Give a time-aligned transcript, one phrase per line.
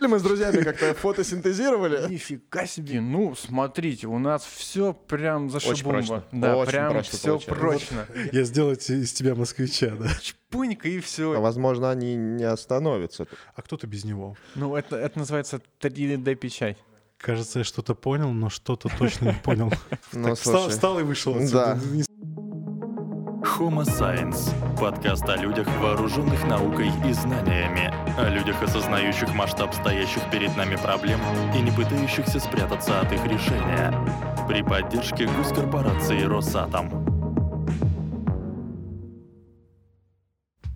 [0.00, 2.08] Мы с друзьями как-то фотосинтезировали.
[2.10, 3.00] Нифига себе.
[3.00, 6.24] Ну, смотрите, у нас все прям за Очень прочно.
[6.32, 7.54] Да, Очень прям прочно все получается.
[7.60, 8.06] прочно.
[8.32, 10.08] Я сделал из тебя москвича, да.
[10.20, 11.40] Чпунька и А, все.
[11.40, 13.26] Возможно, они не остановятся.
[13.54, 14.36] А кто ты без него?
[14.54, 16.78] Ну, это, это называется 3D-печать.
[17.18, 19.72] Кажется, я что-то понял, но что-то точно не понял.
[20.12, 20.70] Ну, Так, встал, слушай.
[20.70, 21.78] встал и вышел отсюда.
[21.82, 22.17] Да.
[23.58, 30.56] Homo Science– подкаст о людях, вооруженных наукой и знаниями, о людях, осознающих масштаб стоящих перед
[30.56, 31.18] нами проблем
[31.56, 33.92] и не пытающихся спрятаться от их решения.
[34.46, 37.17] При поддержке госкорпорации «Росатом».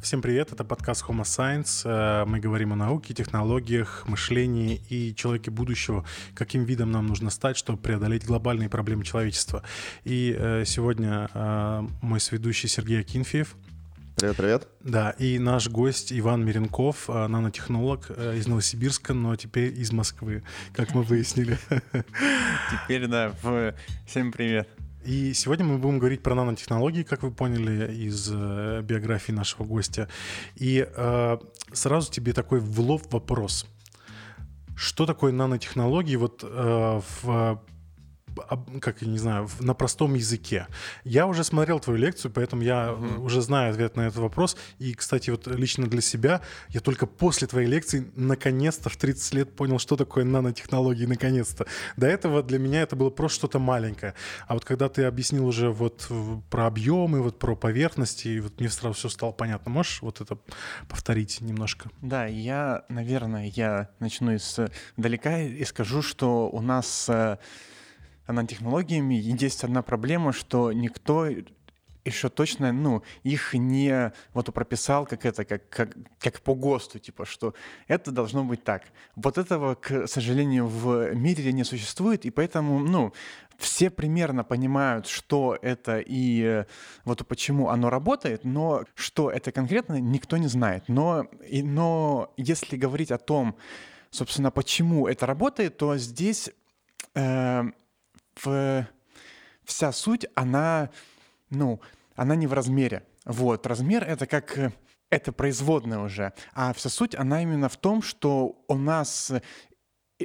[0.03, 1.83] Всем привет, это подкаст Homo Science.
[1.85, 7.57] Э, Мы говорим о науке, технологиях, мышлении и человеке будущего, каким видом нам нужно стать,
[7.57, 9.63] чтобы преодолеть глобальные проблемы человечества.
[10.03, 13.55] И э, сегодня э, мой сведущий Сергей Акинфеев,
[14.17, 14.69] Привет, привет.
[14.81, 20.43] да, и наш гость Иван Миренков, нанотехнолог из Новосибирска, но теперь из Москвы,
[20.75, 21.59] как мы выяснили.
[22.71, 23.33] Теперь, да,
[24.07, 24.69] всем привет.
[25.05, 30.09] И сегодня мы будем говорить про нанотехнологии, как вы поняли из э, биографии нашего гостя.
[30.55, 31.39] И э,
[31.73, 33.67] сразу тебе такой в лоб вопрос.
[34.77, 37.63] Что такое нанотехнологии вот э, в
[38.81, 40.67] как я не знаю, на простом языке.
[41.05, 44.57] Я уже смотрел твою лекцию, поэтому я э, уже знаю ответ на этот вопрос.
[44.79, 49.57] И, кстати, вот лично для себя я только после твоей лекции наконец-то в 30 лет
[49.57, 51.67] понял, что такое нанотехнологии, наконец-то.
[51.97, 54.15] До этого для меня это было просто что-то маленькое.
[54.47, 56.09] А вот когда ты объяснил уже вот
[56.51, 59.71] про объемы, вот про поверхности, и вот мне сразу все стало понятно.
[59.71, 60.39] Можешь вот это
[60.89, 61.91] повторить немножко?
[62.01, 67.39] Да, я, наверное, я начну издалека и скажу, что у нас с
[68.27, 71.29] нанотехнологиями есть одна проблема, что никто
[72.05, 77.25] еще точно, ну, их не вот прописал, как это, как, как, как по ГОСТу, типа,
[77.25, 77.55] что
[77.87, 78.83] это должно быть так.
[79.15, 83.13] Вот этого, к сожалению, в мире не существует, и поэтому, ну,
[83.59, 86.65] все примерно понимают, что это и э,
[87.05, 90.85] вот почему оно работает, но что это конкретно, никто не знает.
[90.89, 93.57] Но, и, но если говорить о том,
[94.11, 96.51] собственно, почему это работает, то здесь
[97.15, 97.63] э,
[98.37, 98.87] в-
[99.65, 100.91] вся суть, она,
[101.51, 101.81] ну,
[102.17, 103.05] она не в размере.
[103.25, 104.73] Вот, размер— это как...
[105.11, 106.33] Это производная уже.
[106.55, 109.31] А вся суть, она именно в том, что у нас,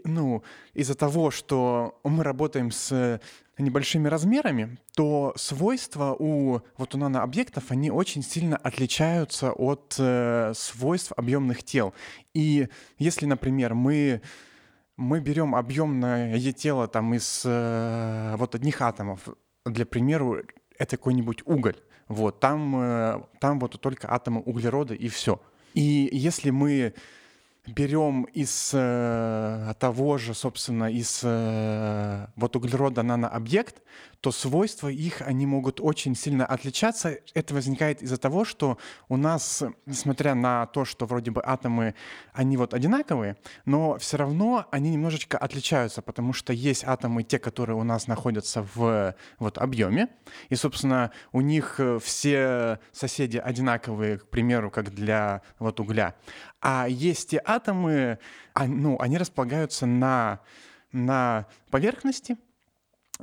[0.06, 3.20] ну, из-за того, что мы работаем с
[3.58, 11.12] небольшими размерами, то свойства у вот у нанообъектов, они очень сильно отличаются от э, свойств
[11.18, 11.94] объемных тел.
[12.34, 14.22] И если, например, мы
[14.98, 19.30] мы берем объемное тело там из э, вот одних атомов.
[19.66, 20.42] Для примеру,
[20.78, 21.78] это какой-нибудь уголь.
[22.08, 25.40] Вот, там, э, там вот только атомы углерода и все.
[25.74, 26.94] И если мы
[27.68, 33.82] берем из э, того же, собственно, из э, вот углерода нанообъект,
[34.22, 37.18] то свойства их, они могут очень сильно отличаться.
[37.34, 38.78] Это возникает из-за того, что
[39.10, 41.94] у нас, несмотря на то, что вроде бы атомы,
[42.34, 47.78] они вот одинаковые, но все равно они немножечко отличаются, потому что есть атомы, те, которые
[47.78, 50.10] у нас находятся в вот объеме,
[50.50, 56.16] и, собственно, у них э, все соседи одинаковые, к примеру, как для вот угля.
[56.62, 58.20] А есть те атомы,
[58.54, 60.42] а- ну, они располагаются на,
[60.92, 62.38] на поверхности,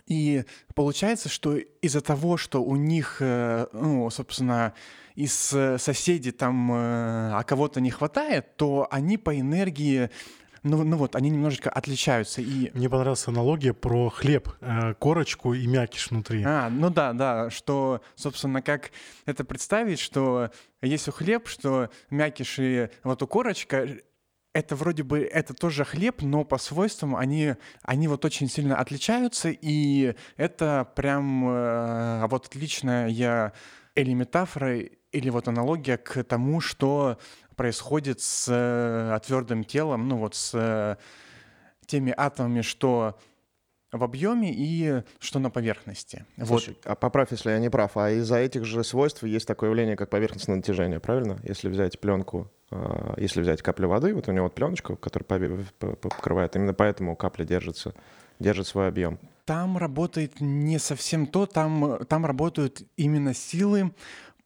[0.06, 4.74] и получается, что из-за того, что у них, э, ну, собственно,
[5.14, 10.10] из э, соседей там, э, а кого-то не хватает, то они по энергии,
[10.64, 12.40] ну, ну вот, они немножечко отличаются.
[12.40, 16.42] И Мне понравилась аналогия про хлеб, э, корочку и мякиш внутри.
[16.42, 18.90] А, ну да, да, что, собственно, как
[19.26, 23.86] это представить, что есть у хлеб, что мякиш и вот у корочка,
[24.54, 29.50] это вроде бы, это тоже хлеб, но по свойствам они, они вот очень сильно отличаются,
[29.50, 33.52] и это прям э, вот отличная я
[33.94, 34.78] или метафора,
[35.14, 37.18] или вот аналогия к тому, что
[37.56, 40.96] происходит с э, твердым телом, ну вот с э,
[41.86, 43.18] теми атомами, что
[43.94, 46.26] в объеме и что на поверхности.
[46.36, 46.48] Вот.
[46.48, 47.96] Слушай, а поправь, если я не прав.
[47.96, 51.38] А из-за этих же свойств есть такое явление, как поверхностное натяжение, правильно?
[51.44, 55.26] Если взять пленку, а, если взять каплю воды, вот у него вот пленочка, которая
[55.78, 57.94] покрывает, именно поэтому капля держится,
[58.40, 59.18] держит свой объем.
[59.44, 63.92] Там работает не совсем то, там, там работают именно силы,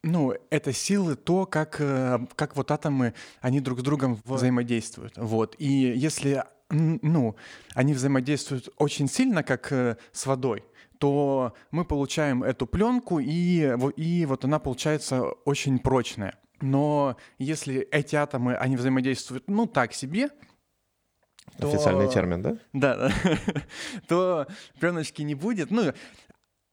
[0.03, 5.17] ну, это силы то, как, э, как вот атомы, они друг с другом взаимодействуют.
[5.17, 5.57] Вот.
[5.59, 7.37] И если, ну,
[7.75, 10.65] они взаимодействуют очень сильно, как э, с водой,
[10.99, 16.39] то мы получаем эту пленку, и, и вот она получается очень прочная.
[16.61, 20.31] Но если эти атомы, они взаимодействуют, ну, так себе,
[21.59, 21.69] то...
[21.69, 22.57] Официальный термин, да?
[22.73, 23.13] Да, да.
[24.09, 24.47] то
[24.79, 25.71] пленочки не будет.
[25.71, 25.93] Ну,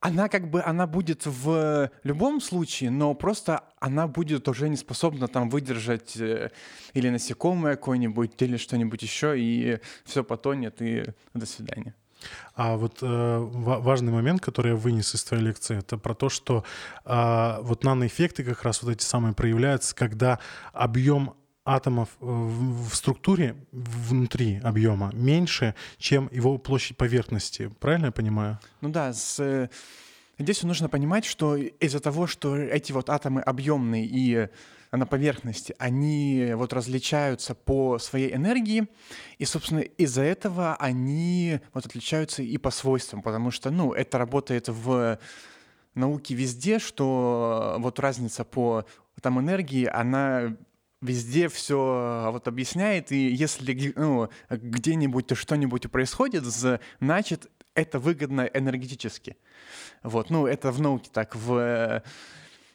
[0.06, 5.28] она как бы, она будет в любом случае, но просто она будет уже не способна
[5.28, 6.52] там выдержать э,
[6.94, 11.96] или насекомое какое-нибудь, или что-нибудь еще, и все потонет, и до свидания.
[12.56, 16.64] А вот э, важный момент, который я вынес из твоей лекции, это про то, что
[17.04, 20.40] э, вот наноэффекты как раз вот эти самые проявляются, когда
[20.72, 27.72] объем атомов э, в, структуре внутри объема меньше, чем его площадь поверхности.
[27.80, 28.60] Правильно я понимаю?
[28.82, 29.70] Ну да, с, э,
[30.38, 34.48] здесь нужно понимать, что из-за того, что эти вот атомы объемные и
[34.92, 38.88] на поверхности, они вот различаются по своей энергии,
[39.40, 44.70] и, собственно, из-за этого они вот отличаются и по свойствам, потому что, ну, это работает
[44.70, 45.20] в
[45.96, 48.86] науке везде, что вот разница по
[49.22, 50.56] там энергии, она
[51.06, 59.38] везде все а, вот объясняет, и если ну, где-нибудь что-нибудь происходит, значит, это выгодно энергетически.
[60.04, 62.02] Вот, ну, это в науке так, в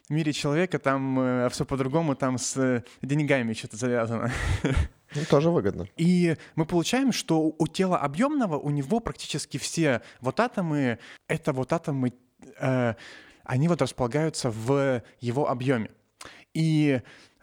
[0.09, 4.31] мире человека там э, все по-другому, там с деньгами что-то завязано.
[5.13, 5.87] Ну, тоже выгодно.
[5.97, 11.73] И мы получаем, что у тела объемного у него практически все вот атомы, это вот
[11.73, 12.13] атомы,
[12.61, 12.93] э,
[13.43, 15.91] они вот располагаются в его объеме.
[16.53, 17.01] И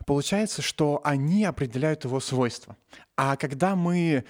[0.08, 2.78] получается, что они определяют его свойства.
[3.14, 4.24] А когда мы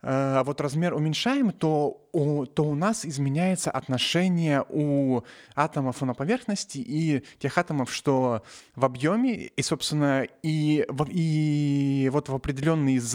[0.00, 5.20] э, вот размер уменьшаем, то у, то у нас изменяется отношение у
[5.54, 8.42] атомов на поверхности и тех атомов, что
[8.74, 13.14] в объеме, и, собственно, и, и вот в определенный из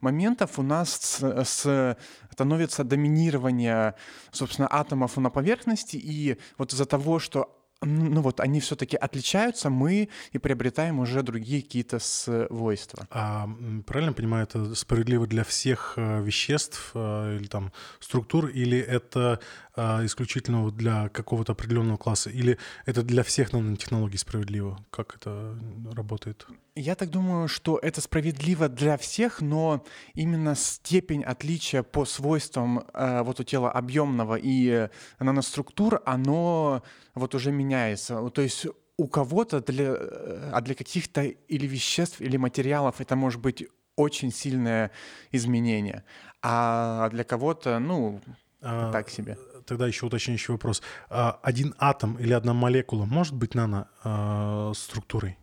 [0.00, 1.96] моментов у нас с, с,
[2.32, 3.96] становится доминирование,
[4.32, 10.08] собственно, атомов на поверхности, и вот из-за того, что ну вот они все-таки отличаются, мы
[10.32, 13.06] и приобретаем уже другие какие-то свойства.
[13.10, 13.48] А
[13.86, 19.40] правильно понимаю, это справедливо для всех э, веществ э, или там структур, или это
[19.82, 24.78] а, исключительно для какого-то определенного класса, или это для всех нанотехнологий справедливо?
[24.90, 25.58] Как это
[25.92, 26.46] работает?
[26.74, 29.82] Я так думаю, что это справедливо для всех, но
[30.12, 36.82] именно степень отличия по свойствам э, вот у тела объемного и наноструктур, оно
[37.14, 38.28] вот уже меняется.
[38.28, 38.66] То есть
[38.98, 43.66] у кого-то для, э, а для каких-то или веществ, или материалов это может быть
[43.96, 44.90] очень сильное
[45.32, 46.04] изменение,
[46.42, 48.20] а для кого-то, ну,
[48.62, 49.38] а, так себе.
[49.70, 50.82] Тогда еще уточняющий вопрос.
[51.08, 55.38] А один атом или одна молекула может быть наноструктурой?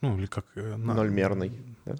[0.00, 0.46] Ну, или как...
[0.54, 1.50] Э, Нольмерный,
[1.84, 1.96] да?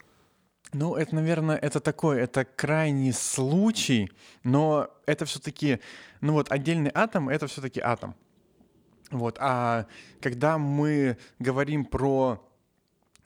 [0.73, 4.13] Ну, это, наверное, это такой, это крайний случай,
[4.45, 5.81] но это все-таки,
[6.21, 8.15] ну вот отдельный атом, это все-таки атом.
[9.11, 9.87] Вот, а
[10.21, 12.46] когда мы говорим про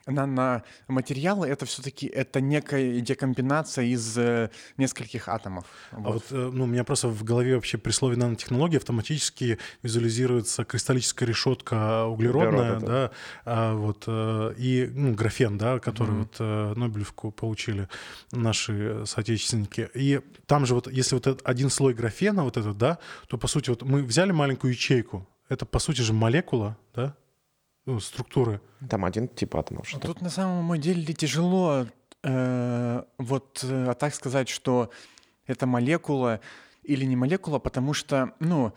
[0.06, 5.67] наноматериалы— это все-таки это некая декомбинация из э, нескольких атомов.
[5.93, 6.06] Вот.
[6.06, 10.64] А вот э, ну, у меня просто в голове вообще при слове нанотехнологии автоматически визуализируется
[10.64, 13.11] кристаллическая решетка углеродная, Углерод, да,
[13.44, 16.69] а, вот, э, и ну, графен, да, который mm-hmm.
[16.69, 17.88] вот Нобелевку получили
[18.32, 19.88] наши соотечественники.
[19.94, 22.99] И там же вот, если вот этот один слой графена, вот этот, да,
[23.29, 27.17] то, по сути, вот мы взяли маленькую ячейку, это, по сути же, молекула, да,
[27.91, 28.61] ну, структуры.
[28.89, 29.89] Там один тип атомов.
[29.89, 31.87] Что Тут на самом деле тяжело
[32.23, 34.91] э, вот э, так сказать, что
[35.47, 36.41] это молекула
[36.82, 38.73] или не молекула, потому что, ну,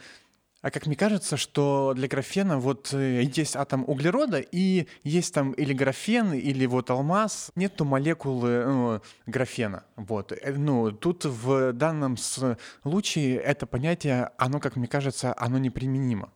[0.62, 5.52] а как мне кажется, что для графена вот э, есть атом углерода, и есть там
[5.52, 7.52] или графен, или вот алмаз.
[7.56, 9.84] Нету молекулы ну, графена.
[9.96, 10.34] Вот.
[10.56, 16.32] Ну, тут в данном случае это понятие, оно, как мне кажется, оно неприменимо.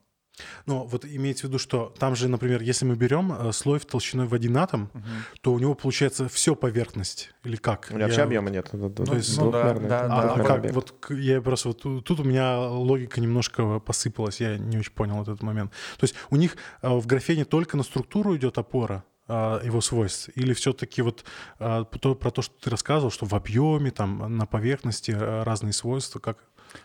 [0.65, 3.85] Но вот имеется в виду, что там же, например, если мы берем э, слой в
[3.85, 5.03] толщиной в один атом, угу.
[5.41, 7.87] то у него получается все поверхность или как?
[7.91, 8.69] У меня вообще объема нет.
[8.73, 10.71] Ну, то есть, ну, да, да, а, а как?
[10.71, 15.41] Вот я просто вот тут у меня логика немножко посыпалась, я не очень понял этот
[15.41, 15.71] момент.
[15.97, 20.29] То есть у них э, в графене только на структуру идет опора, э, его свойств?
[20.35, 21.23] Или все-таки вот
[21.57, 21.85] про
[22.31, 26.37] то, что ты рассказывал, что в объеме, там, на поверхности разные свойства, как?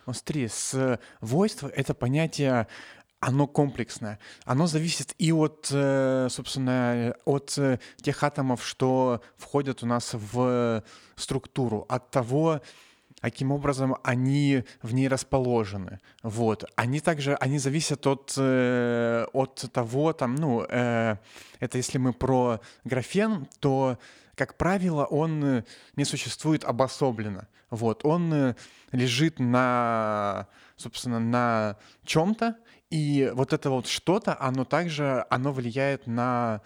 [0.06, 2.66] Ну, смотри, свойства— это понятие
[3.22, 4.18] оно комплексное.
[4.44, 10.82] Оно зависит и от, э, собственно, от э, тех атомов, что входят у нас в
[11.14, 12.60] структуру, от того,
[13.20, 16.00] каким образом они в ней расположены.
[16.24, 16.64] Вот.
[16.74, 21.18] Они также, они зависят от, э, от того, там, ну, это
[21.72, 23.98] если мы про графен, то,
[24.34, 25.62] как правило, он
[25.94, 27.46] не существует обособленно.
[27.70, 28.04] Вот.
[28.04, 28.56] Он
[28.90, 32.56] лежит на, собственно, на чем-то,
[32.92, 36.60] и вот это вот что-то, оно также, оно влияет на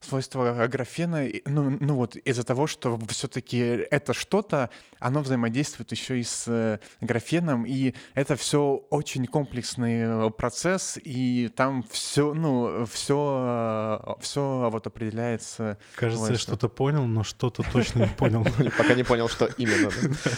[0.00, 6.22] свойства графена, ну, ну вот из-за того, что все-таки это что-то, оно взаимодействует еще и
[6.22, 14.16] с э, графеном, и это все очень комплексный э, процесс, и там все, ну, все,
[14.20, 15.76] все вот определяется.
[15.96, 18.44] Кажется, я что-то понял, но что-то точно не понял.
[18.78, 19.90] Пока не понял, что именно.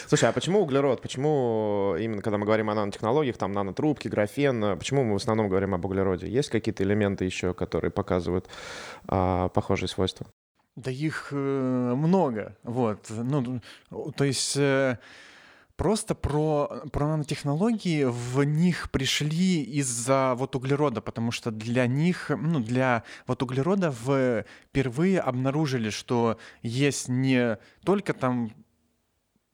[0.07, 1.01] Слушай, а почему углерод?
[1.01, 5.73] Почему именно, когда мы говорим о нанотехнологиях, там нанотрубки, графен, почему мы в основном говорим
[5.73, 6.27] об углероде?
[6.27, 8.47] Есть какие-то элементы еще, которые показывают
[9.07, 10.27] а, похожие свойства?
[10.75, 13.05] Да их э, много, вот.
[13.09, 13.61] Ну,
[14.15, 14.97] то есть э,
[15.75, 22.59] просто про, про нанотехнологии в них пришли из-за вот углерода, потому что для них, ну,
[22.59, 28.51] для вот углерода впервые обнаружили, что есть не только там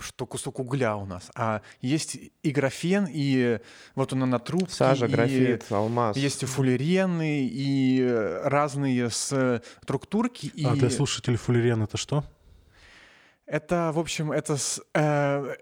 [0.01, 3.59] что кусок угля у нас, а есть и графен, и
[3.95, 4.73] вот он на трубке.
[4.73, 6.17] Сажа, и графит, алмаз.
[6.17, 8.07] Есть и фуллерены, и
[8.43, 10.51] разные структурки.
[10.65, 10.79] А и...
[10.79, 12.23] для слушателей фуллерен это что?
[13.45, 14.57] Это, в общем, это
[14.93, 15.55] э,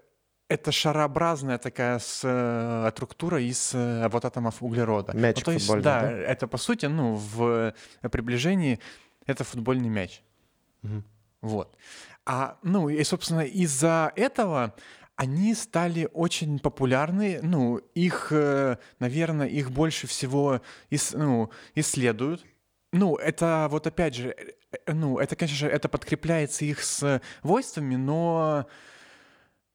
[0.48, 5.16] это шарообразная такая э, структура из э, вот атомов углерода.
[5.16, 7.74] Мяч ну, то есть, да, да, это по сути, ну, в
[8.10, 8.78] приближении
[9.26, 10.22] это футбольный мяч.
[10.82, 11.02] Угу.
[11.42, 11.76] Вот.
[12.30, 14.74] А, ну, и, собственно, из-за этого
[15.16, 22.44] они стали очень популярны, ну, их, э, наверное, их больше всего ис, ну, исследуют.
[22.92, 28.66] Ну, это вот опять же, э, ну, это, конечно же, это подкрепляется их свойствами, но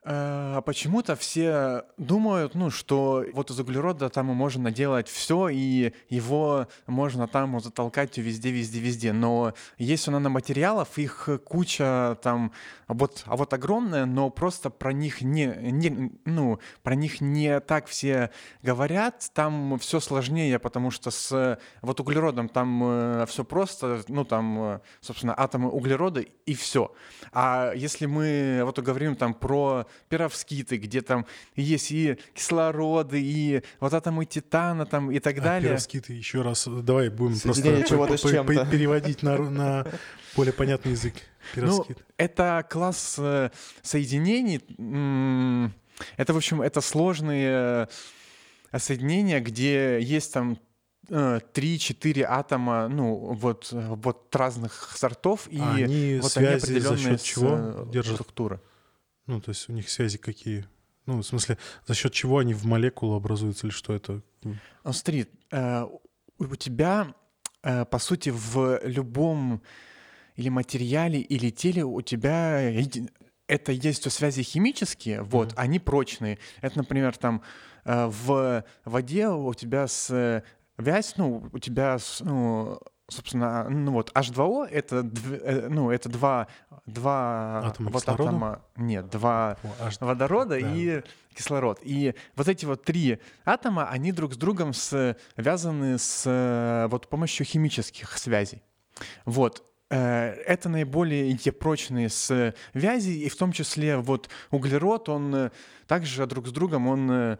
[0.03, 6.67] почему-то все думают, ну, что вот из углерода там мы можем наделать все, и его
[6.87, 9.13] можно там затолкать везде, везде, везде.
[9.13, 12.51] Но есть у наноматериалов, их куча там,
[12.87, 17.59] а вот, а вот огромная, но просто про них не, не, ну, про них не
[17.61, 18.29] так все
[18.61, 19.31] говорят.
[19.33, 25.69] Там все сложнее, потому что с вот углеродом там все просто, ну, там, собственно, атомы
[25.69, 26.91] углерода и все.
[27.31, 33.93] А если мы вот говорим там про перовскиты, где там есть и кислороды, и вот
[33.93, 35.69] атомы титана там и так а, далее.
[35.69, 37.61] Перовскиты, еще раз, давай будем просто
[38.71, 39.85] переводить на, на
[40.35, 41.15] более понятный язык.
[41.55, 41.85] Ну,
[42.17, 43.49] это класс э,
[43.81, 44.61] соединений.
[46.17, 47.87] Это, в общем, это сложные
[48.71, 50.57] э, соединения, где есть там
[51.09, 56.97] 3-4 э, атома, ну, вот, вот разных сортов, и а они вот связи они определенные
[56.97, 58.15] за счет чего держат?
[58.15, 58.61] структуры.
[59.27, 60.65] Ну, то есть у них связи какие?
[61.05, 64.21] Ну, в смысле, за счет чего они в молекулу образуются или что это?
[64.43, 65.85] Ну, смотри, э,
[66.37, 67.13] у тебя,
[67.61, 69.61] э, по сути, в любом
[70.35, 72.59] или материале, или теле у тебя
[73.47, 75.57] это есть связи химические, вот, mm-hmm.
[75.57, 76.39] они прочные.
[76.61, 77.43] Это, например, там
[77.85, 80.43] э, в воде у тебя с
[80.77, 85.09] вязь, ну, у тебя ну, собственно, ну вот H2O это,
[85.43, 86.47] э, ну, это два,
[86.85, 88.29] два атома вот кислорода?
[88.29, 89.97] атома, нет, два О, H...
[89.99, 90.73] водорода да.
[90.73, 91.01] и
[91.33, 91.79] кислород.
[91.83, 98.17] И вот эти вот три атома, они друг с другом связаны с вот помощью химических
[98.17, 98.63] связей.
[99.25, 99.63] Вот.
[99.89, 105.51] Э, это наиболее прочные связи, и в том числе вот углерод, он
[105.87, 107.37] также друг с другом, он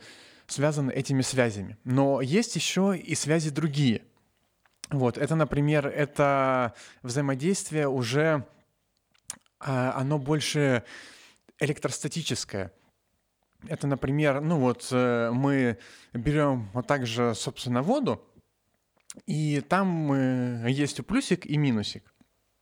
[0.48, 1.78] связан этими связями.
[1.86, 4.04] Но есть еще и связи другие—
[5.00, 8.46] вот, это, например, это взаимодействие уже,
[9.60, 10.84] а, оно больше
[11.60, 12.72] электростатическое.
[13.68, 15.78] Это, например, ну вот э, мы
[16.12, 18.22] берем вот так же, собственно, воду,
[19.26, 22.14] и там э, есть плюсик и минусик.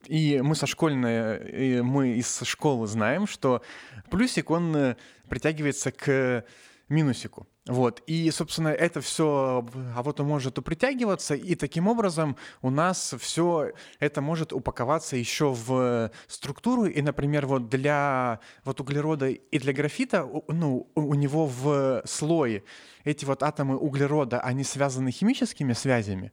[0.06, 3.62] И мы со школьной, мы из школы знаем, что
[4.10, 4.96] плюсик, он э,
[5.30, 6.46] притягивается к
[6.90, 7.48] минусику.
[7.68, 8.02] Вот.
[8.08, 9.64] И, собственно, это все,
[9.96, 16.10] а вот может притягиваться, и таким образом у нас все это может упаковаться еще в
[16.28, 16.86] структуру.
[16.86, 22.64] И, например, вот для вот углерода и для графита, ну, у него в слое
[23.04, 26.32] эти вот атомы углерода, они связаны химическими связями,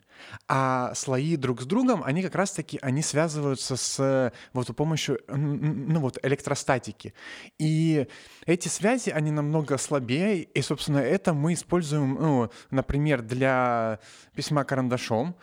[0.49, 6.19] а слои друг с другом, они как раз-таки, они связываются с вот помощью, ну вот,
[6.23, 7.15] электростатики.
[7.59, 8.07] И
[8.45, 13.99] эти связи, они намного слабее, и, собственно, это мы используем, ну, например, для
[14.35, 15.37] письма карандашом,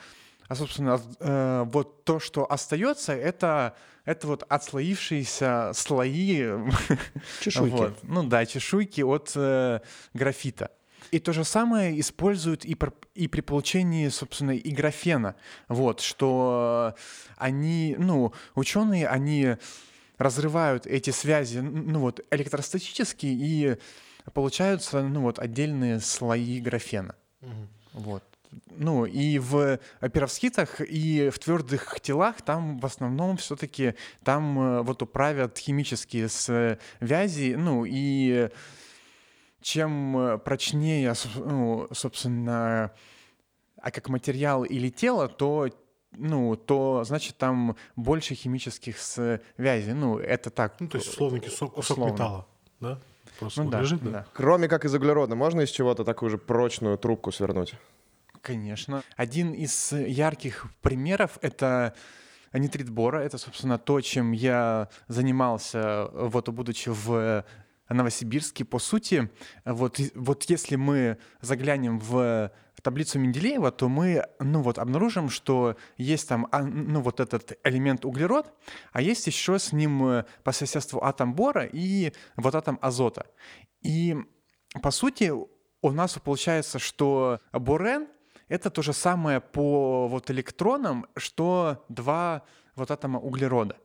[0.48, 6.44] а, собственно, э, вот то, что остается, это, это вот отслоившиеся слои...
[7.41, 7.74] Чешуйки.
[7.74, 8.03] вот.
[8.03, 9.79] Ну да, чешуйки от э,
[10.13, 10.72] графита.
[11.12, 12.77] И то же самое используют и,
[13.15, 15.36] и при получении, собственно, и графена.
[15.67, 16.96] Вот, что
[17.38, 19.55] они, ну, ученые, они
[20.17, 23.77] разрывают эти связи, ну вот, электростатически, и
[24.34, 27.15] получаются, ну вот, отдельные слои графена.
[27.41, 27.51] Угу.
[27.94, 28.24] Вот.
[28.77, 29.79] ну, и в
[30.13, 37.55] перовскитах, и в твердых телах там в основном все-таки там э, вот управят химические связи,
[37.58, 38.50] ну, и
[39.62, 42.91] чем э, прочнее, ну, собственно,
[43.82, 45.70] а как материал или тело, то
[46.17, 49.94] ну, то значит там больше химических связей.
[49.94, 50.79] Ну, это так.
[50.79, 52.13] Ну, то есть, условно, кусок, кусок условно.
[52.13, 52.48] металла,
[52.79, 53.01] да?
[53.39, 54.10] Просто ну, да, лежит, да?
[54.10, 54.25] да.
[54.34, 57.75] Кроме как из углерода, можно из чего-то такую же прочную трубку свернуть?
[58.42, 59.04] Конечно.
[59.15, 61.94] Один из ярких примеров— это
[62.54, 63.20] нитрит бора.
[63.20, 67.44] Это, собственно, то, чем я занимался, вот, будучи в
[67.94, 68.65] Новосибирске.
[68.65, 69.30] По сути,
[69.63, 72.51] вот, вот если мы заглянем в
[72.82, 78.06] таблицу Менделеева, то мы ну вот, обнаружим, что есть там а, ну, вот этот элемент
[78.06, 78.54] углерод,
[78.92, 83.25] а есть еще с ним э, по соседству атом бора и вот атом азота.
[83.82, 84.15] И
[84.82, 85.32] по сути
[85.82, 88.08] у нас получается, что борен—
[88.48, 92.44] это то же самое по вот электронам, что два
[92.75, 93.77] вот атома углерода.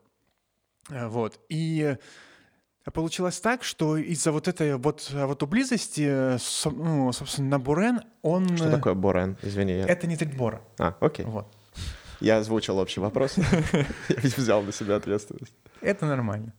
[0.90, 1.40] Э, вот.
[1.48, 1.96] И
[2.92, 6.38] Получилось так, что из-за вот этой вот, вот близости,
[6.70, 8.56] ну, собственно, Бурен, он...
[8.56, 9.36] Что такое Бурен?
[9.42, 9.72] Извини.
[9.72, 9.86] Я...
[9.86, 10.60] Это нитрит бора.
[10.78, 11.24] А, окей.
[11.24, 11.46] Вот.
[12.20, 13.36] Я озвучил общий вопрос.
[14.08, 15.54] Я ведь взял на себя ответственность.
[15.80, 16.52] Это нормально.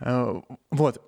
[0.00, 1.02] Э, вот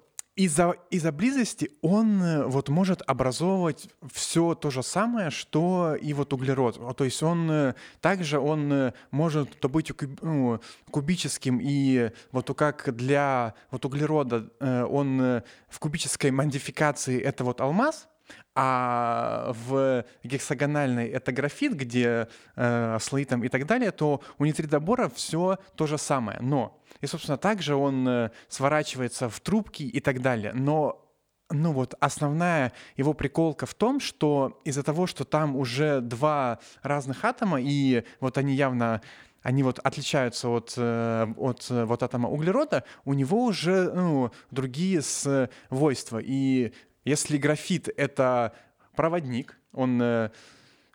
[0.45, 6.33] из-за из близости он э, вот может образовывать все то же самое, что и вот
[6.33, 6.97] углерод.
[6.97, 9.93] То есть он э, также он э, может то быть
[10.23, 18.09] ну, кубическим и вот как для вот углерода он в кубической модификации это вот алмаз,
[18.55, 25.09] а в гексагональной это графит, где э, слои там и так далее, то у нитридобора
[25.09, 26.39] все то же самое.
[26.41, 30.53] Но, и, собственно, также он э, сворачивается в трубки и так далее.
[30.53, 31.07] Но
[31.53, 37.25] ну вот основная его приколка в том, что из-за того, что там уже два разных
[37.25, 39.03] атома, и вот они явно
[39.43, 45.01] они вот отличаются от, э, от э, вот атома углерода, у него уже ну, другие
[45.03, 46.21] свойства.
[46.23, 46.73] И
[47.05, 48.55] если графит— это
[48.95, 50.31] проводник, он э,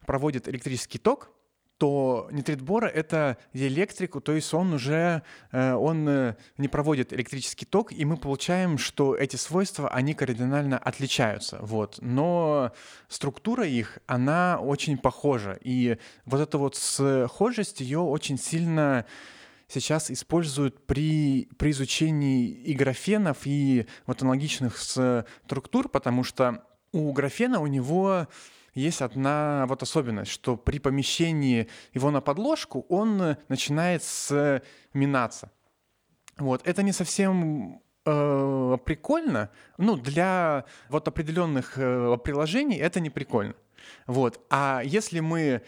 [0.06, 1.32] проводит электрический ток,
[1.78, 7.66] то нитрит бора— это диэлектрик, то есть он уже э, он э, не проводит электрический
[7.66, 11.58] ток, и мы получаем, что эти свойства, они кардинально отличаются.
[11.62, 11.98] Вот.
[12.02, 12.72] Но
[13.10, 15.58] структура их, она очень похожа.
[15.62, 19.06] И вот эта вот схожесть ее очень сильно
[19.68, 27.60] сейчас используют при, при изучении и графенов, и вот аналогичных структур, потому что у графена
[27.60, 28.28] у него
[28.74, 35.52] есть одна вот особенность, что при помещении его на подложку он начинает сминаться.
[36.38, 36.68] Вот.
[36.68, 39.50] Это не совсем э, прикольно.
[39.78, 43.56] Ну, для вот определенных э, приложений это не прикольно.
[44.08, 44.46] Вот.
[44.50, 45.62] А если мы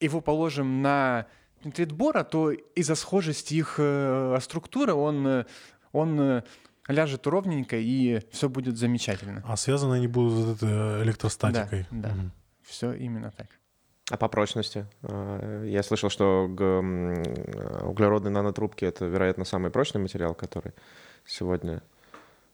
[0.00, 1.26] его положим на
[1.70, 5.44] Тритбора, то из-за схожести их э, структуры он, э,
[5.92, 6.42] он э,
[6.88, 9.42] ляжет ровненько, и все будет замечательно.
[9.46, 11.86] А связаны они будут электростатикой?
[11.90, 12.14] Да, да.
[12.14, 12.30] Угу.
[12.62, 13.46] все именно так.
[14.10, 14.86] А по прочности?
[15.64, 20.72] Я слышал, что углеродные нанотрубки— это, вероятно, самый прочный материал, который
[21.24, 21.82] сегодня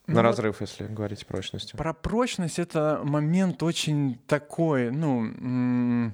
[0.09, 1.77] на ну, разрыв, если говорить прочности.
[1.77, 6.13] Про прочность это момент очень такой, ну,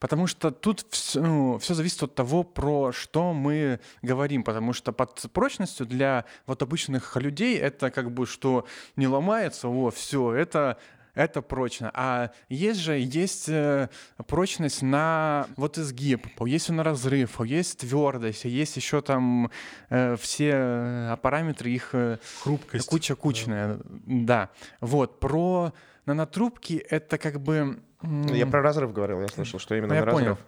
[0.00, 4.92] потому что тут все, ну, все зависит от того, про что мы говорим, потому что
[4.92, 10.78] под прочностью для вот обычных людей это как бы что не ломается, о, все, это
[11.16, 11.90] это прочно.
[11.94, 13.88] А есть же есть э,
[14.28, 19.50] прочность на вот изгиб, есть на разрыв, есть твердость, есть еще там
[19.88, 21.94] э, все э, параметры их
[22.42, 23.80] хрупкость, куча кучная, да.
[24.06, 24.50] да.
[24.80, 25.72] Вот про
[26.04, 30.04] нанотрубки это как бы я про разрыв говорил, я слышал, что именно ну, на я
[30.04, 30.22] разрыв.
[30.22, 30.38] Понял.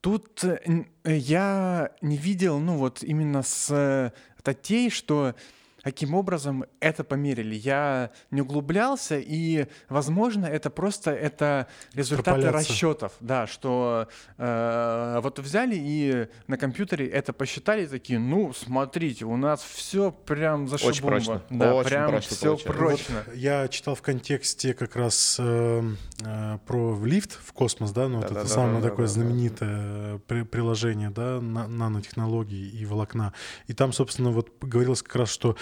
[0.00, 5.34] Тут э, я не видел, ну вот именно с статей, что
[5.88, 7.54] каким образом это померили.
[7.54, 15.76] Я не углублялся, и, возможно, это просто это результаты расчетов, да, что э, вот взяли
[15.78, 21.42] и на компьютере это посчитали, такие, ну, смотрите, у нас все прям за Очень прочно.
[21.48, 23.24] Да, Очень прям прочно все прочно.
[23.26, 25.82] Вот я читал в контексте как раз э,
[26.22, 29.06] э, про лифт в космос, да, ну, да, вот да, это да, самое да, такое
[29.06, 30.20] да, знаменитое да.
[30.26, 33.32] При, приложение, да, на, нанотехнологий и волокна.
[33.68, 35.54] И там, собственно, вот говорилось как раз, что э,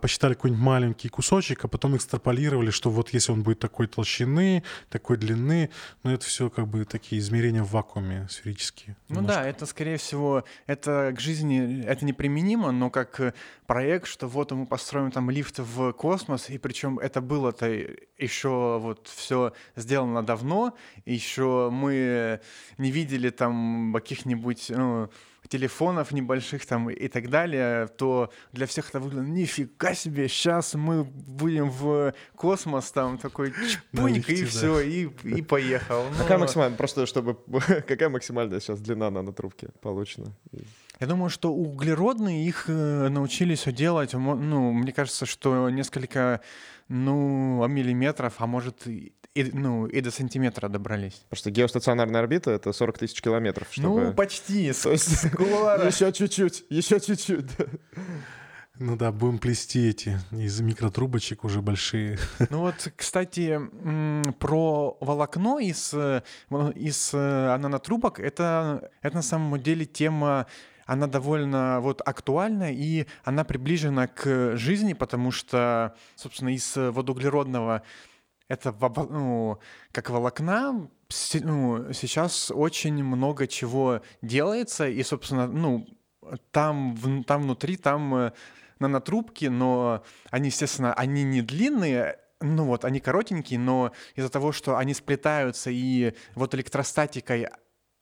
[0.00, 5.16] посчитали какой-нибудь маленький кусочек, а потом экстраполировали, что вот если он будет такой толщины, такой
[5.16, 5.70] длины,
[6.02, 8.96] ну это все как бы такие измерения в вакууме сферические.
[9.08, 9.42] Ну немножко.
[9.42, 13.34] да, это скорее всего, это к жизни, это неприменимо, но как э,
[13.66, 17.66] проект, что вот мы построим там лифт в космос, и причем это было-то
[18.18, 22.40] еще вот все сделано давно, еще мы
[22.78, 25.10] не видели там каких-нибудь ну,
[25.50, 31.04] телефонов небольших там и так далее, то для всех это выглядит, нифига себе, сейчас мы
[31.04, 36.04] будем в космос, там такой чпуньк, и все, и, и поехал.
[36.16, 37.36] Какая Но максимальная, просто чтобы,
[37.86, 40.32] какая максимальная сейчас длина нанотрубки получена?
[41.00, 46.42] Я думаю, что углеродные их э, научились делать, ну, мне кажется, что несколько,
[46.88, 51.22] ну, миллиметров, а может, и, и, ну, и до сантиметра добрались.
[51.28, 54.06] Просто геостационарная орбита— это 40 тысяч километров, чтобы...
[54.06, 55.86] Ну, почти, с, То есть с Гуара.
[55.90, 57.46] Еще чуть-чуть, еще чуть-чуть.
[57.56, 57.64] да.
[58.80, 62.18] Ну да, будем плести эти из микротрубочек уже большие.
[62.48, 63.60] Ну вот, кстати,
[64.38, 66.22] про волокно из, э,
[66.74, 70.46] из э, нанотрубок, это, это на самом деле тема,
[70.86, 77.82] она довольно вот актуальна, и она приближена к жизни, потому что, собственно, из водоуглеродного
[78.50, 78.74] это
[79.08, 79.60] ну,
[79.92, 80.90] как волокна,
[81.34, 85.86] ну, сейчас очень много чего делается, и, собственно, ну,
[86.50, 88.32] там, там внутри, там э,
[88.80, 94.76] нанотрубки, но они, естественно, они не длинные, ну вот, они коротенькие, но из-за того, что
[94.76, 97.46] они сплетаются и вот электростатикой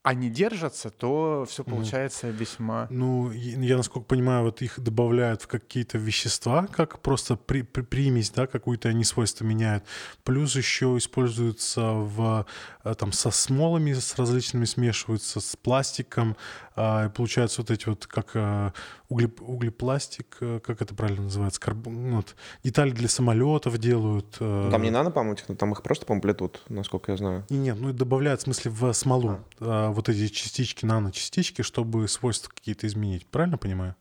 [0.04, 2.86] они держатся, то все получается весьма...
[2.90, 7.82] Ну, и- я, насколько понимаю, вот их добавляют в какие-то вещества, как просто при, при-
[7.82, 9.84] примесь, да, какую-то они свойства меняют.
[10.24, 12.46] Плюс еще используются в,
[12.84, 16.36] э, там, со смолами, с различными смешиваются, с пластиком.
[16.80, 18.70] а, и получаются вот эти вот, как э,
[19.10, 24.36] угле- углепластик, э, как это правильно называется, карбон, вот, детали для самолетов делают.
[24.38, 27.44] Ну, Там не нано, по-моему, там их просто, по-моему, плетут, насколько я знаю.
[27.50, 32.06] не, нет, ну и добавляют, в смысле, в смолу а, вот эти частички, наночастички, чтобы
[32.06, 33.26] свойства какие-то изменить.
[33.26, 33.96] Правильно понимаю?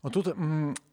[0.00, 0.28] Вот тут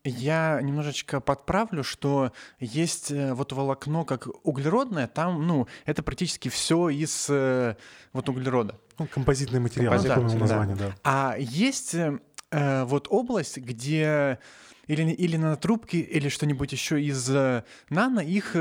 [0.03, 6.89] я немножечко подправлю, что есть э, вот волокно как углеродное, там, ну, это практически все
[6.89, 7.75] из э,
[8.13, 8.79] вот углерода.
[8.97, 10.17] Ну, композитный материал, я да.
[10.19, 10.95] название, да.
[11.03, 14.39] А есть э, э, вот область, где
[14.87, 17.29] или, или на трубки, или что-нибудь еще из
[17.89, 18.55] нано, их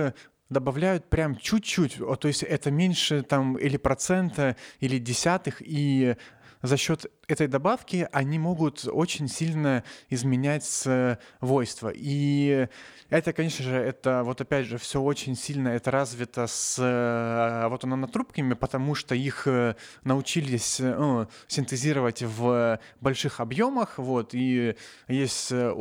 [0.48, 6.16] добавляют прям чуть-чуть, то есть это меньше там или процента, или десятых, и
[6.62, 11.92] за счет этой добавки они могут очень сильно изменять свойства.
[11.94, 12.68] И
[13.08, 17.84] это, конечно же, это вот опять же все очень сильно это развито с э, вот
[17.84, 24.76] нанотрубками, потому что их э, научились э, ну, синтезировать в больших объемах, вот, и
[25.08, 25.72] есть э,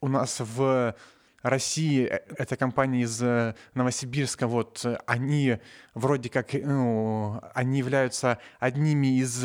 [0.00, 0.94] у нас в
[1.42, 5.58] России, э, эта компания из э, Новосибирска, вот, э, они
[5.94, 9.44] вроде как, ну, они являются одними из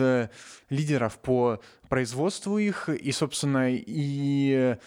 [0.70, 4.78] лидеров по производству их, и, собственно, и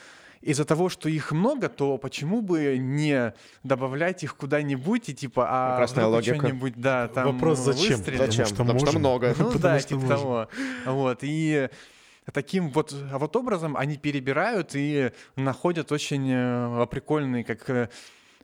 [0.40, 5.70] из-за того, что их много, то почему бы не добавлять их куда-нибудь и типа, а
[5.72, 6.36] Прекрасная вдруг логика.
[6.36, 7.98] что-нибудь, да, там Вопрос ну, зачем?
[7.98, 8.46] Зачем?
[8.46, 9.34] что Потому что много.
[9.38, 10.16] Ну Потому да, типа можем.
[10.16, 10.48] того.
[10.86, 11.68] Вот, и
[12.32, 17.88] таким вот, а вот образом они перебирают и находят очень э, прикольные как э,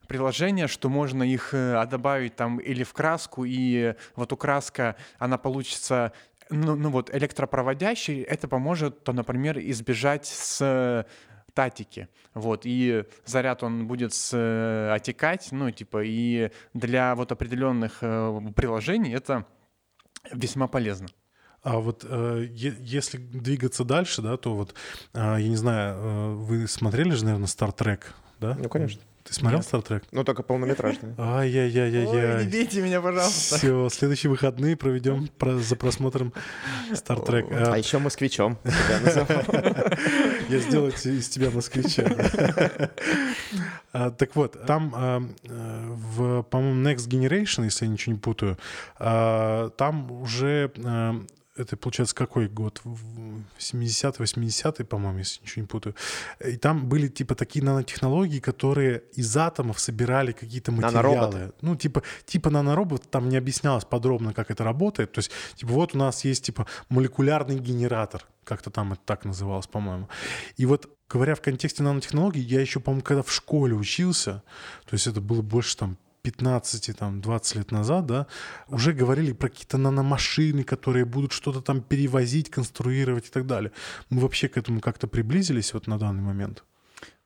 [0.09, 5.39] приложения, что можно их э, добавить там или в краску, и вот у краска, она
[5.39, 6.13] получится
[6.51, 11.05] ну, ну вот электропроводящей, это поможет, то, например, избежать с
[11.55, 19.15] татики, вот, и заряд он будет с, отекать, ну, типа, и для вот определенных приложений
[19.15, 19.47] это
[20.31, 21.09] весьма полезно.
[21.67, 24.73] А вот э, если двигаться дальше, да, то вот,
[25.15, 28.03] э, я не знаю, э, вы смотрели же, наверное, Star Trek,
[28.39, 28.57] да?
[28.57, 29.01] Ну, конечно.
[29.25, 29.69] Ты смотрел Нет.
[29.69, 30.05] Star Trek?
[30.13, 31.15] Ну, только полнометражные.
[31.19, 32.47] Ой, не Ай-яй-яй-яй-яй.
[32.47, 33.57] бейте меня, пожалуйста.
[33.59, 36.33] Все, следующие выходные проведем про- за просмотром
[36.93, 37.53] Star Trek.
[37.53, 38.57] А А, еще москвичом.
[40.49, 42.05] Я сделаю из тебя москвича.
[43.93, 48.57] А, Так вот, там э, в, по-моему, Next Generation, если я ничего не путаю,
[48.97, 50.71] там уже
[51.57, 52.81] это получается какой год?
[52.85, 52.99] В
[53.59, 55.95] 70-й, 80-й, по-моему, если ничего не путаю.
[56.45, 60.97] И там были типа такие нанотехнологии, которые из атомов собирали какие-то материалы.
[60.97, 61.53] Нанороботы.
[61.61, 65.13] Ну, типа, типа наноробот, там не объяснялось подробно, как это работает.
[65.13, 69.67] То есть, типа, вот у нас есть, типа, молекулярный генератор, как-то там это так называлось,
[69.67, 70.09] по-моему.
[70.57, 74.43] И вот, говоря в контексте нанотехнологий, я еще, по-моему, когда в школе учился,
[74.85, 78.27] то есть это было больше там 15, там, 20 лет назад, да,
[78.69, 83.71] уже говорили про какие-то наномашины, которые будут что-то там перевозить, конструировать и так далее.
[84.11, 86.65] Мы вообще к этому как-то приблизились вот на данный момент?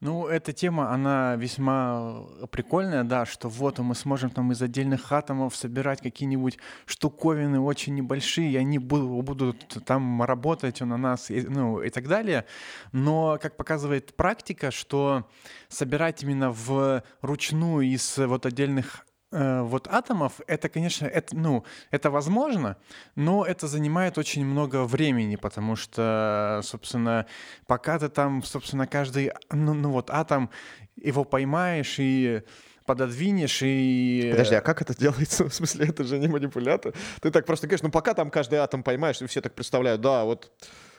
[0.00, 5.54] Ну, эта тема, она весьма прикольная, да, что вот мы сможем там из отдельных атомов
[5.54, 11.90] собирать какие-нибудь штуковины очень небольшие, и они будут, там работать на нас, и, ну, и
[11.90, 12.46] так далее.
[12.92, 15.28] Но, как показывает практика, что
[15.68, 22.10] собирать именно в ручную из вот отдельных Э, вот атомов, это, конечно, это, ну, это
[22.10, 22.76] возможно,
[23.14, 27.26] но это занимает очень много времени, потому что, собственно,
[27.66, 30.50] пока ты там, собственно, каждый, ну, ну вот атом,
[30.96, 32.42] его поймаешь и
[32.86, 34.30] пододвинешь и...
[34.32, 35.44] Подожди, а как это делается?
[35.48, 36.92] В смысле, это же не манипулятор.
[37.20, 40.24] Ты так просто говоришь, ну пока там каждый атом поймаешь, и все так представляют, да,
[40.24, 40.50] вот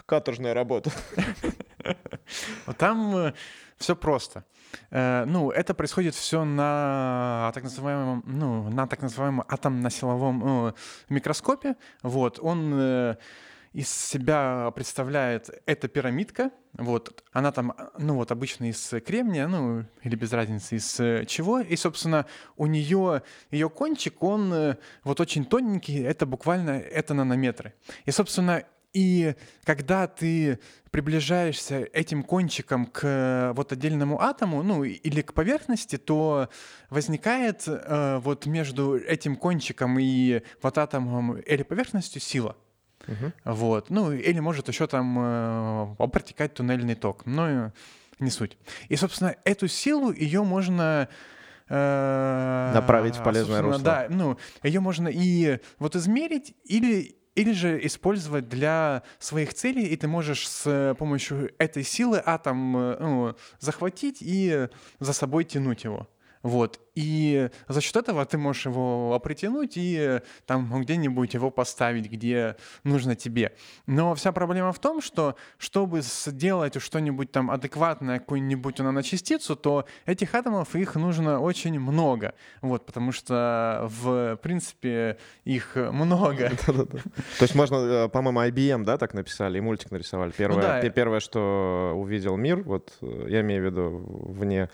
[0.05, 0.91] каторжная работа.
[2.77, 3.33] Там э,
[3.81, 4.45] все просто.
[4.89, 10.73] Э, ну, это происходит все на так называемом, ну, на так называемом атомно-силовом ну,
[11.09, 11.75] микроскопе.
[12.03, 13.15] Вот, он э,
[13.73, 20.15] из себя представляет эта пирамидка, вот, она там, ну вот, обычно из кремния, ну, или
[20.15, 26.25] без разницы из чего, и, собственно, у нее, ее кончик, он вот очень тоненький, это
[26.25, 27.73] буквально, это нанометры.
[28.05, 28.63] И, собственно,
[28.93, 30.60] и когда ты
[30.91, 36.49] приближаешься этим кончиком к вот отдельному атому, ну или к поверхности, то
[36.89, 42.58] возникает э, вот между этим кончиком и вот атомом или поверхностью сила.
[43.08, 43.32] Угу.
[43.45, 43.89] Вот.
[43.89, 47.25] Ну, или может еще там э, протекать туннельный ток.
[47.25, 47.71] Но
[48.19, 48.58] не суть.
[48.89, 51.08] И, собственно, эту силу ее можно
[51.69, 53.80] э, направить в полезное русло.
[53.82, 59.95] Да, ну, ее можно и вот измерить, или или же использовать для своих целей, и
[59.95, 64.67] ты можешь с помощью этой силы атом э, ну, захватить и
[64.99, 66.07] за собой тянуть его.
[66.43, 66.80] Вот.
[66.95, 73.15] И за счет этого ты можешь его притянуть и там где-нибудь его поставить, где нужно
[73.15, 73.54] тебе.
[73.86, 80.36] Но вся проблема в том, что чтобы сделать что-нибудь там адекватное, какую-нибудь наночастицу, то этих
[80.36, 82.34] атомов их нужно очень много.
[82.62, 86.51] Вот, потому что в принципе их много.
[86.65, 90.32] То есть можно, э, по-моему, IBM, да, так написали, и мультик нарисовали.
[90.32, 94.69] Первое, ну первое, что увидел мир, вот э, я имею в виду вне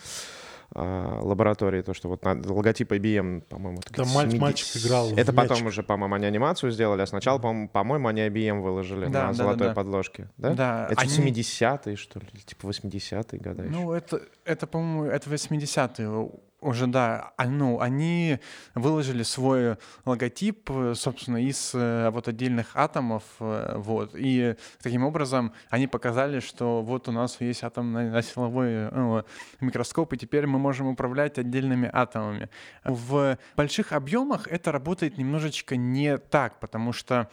[0.73, 3.80] лаборатории, то, что вот на логотип IBM, по-моему...
[3.95, 8.21] Да, мальчик, мальчик играл Это потом уже, по-моему, они анимацию сделали, а сначала, по-моему, они
[8.21, 10.30] IBM выложили да, на да, золотой да, подложке.
[10.38, 10.53] Да?
[10.53, 11.12] да это они...
[11.12, 17.47] 70-е, что ли, типа 80-е годы Ну, это, это, по-моему, это 80-е уже, да, а,
[17.47, 18.39] ну, они
[18.73, 25.87] выложили свой логотип, собственно, из э, вот отдельных атомов, э, вот, и таким образом они
[25.87, 29.23] показали, что вот у нас есть атомный силовой ну,
[29.59, 32.49] микроскоп, и теперь мы можем управлять отдельными атомами.
[32.83, 37.29] В больших объемах это работает немножечко не так, потому что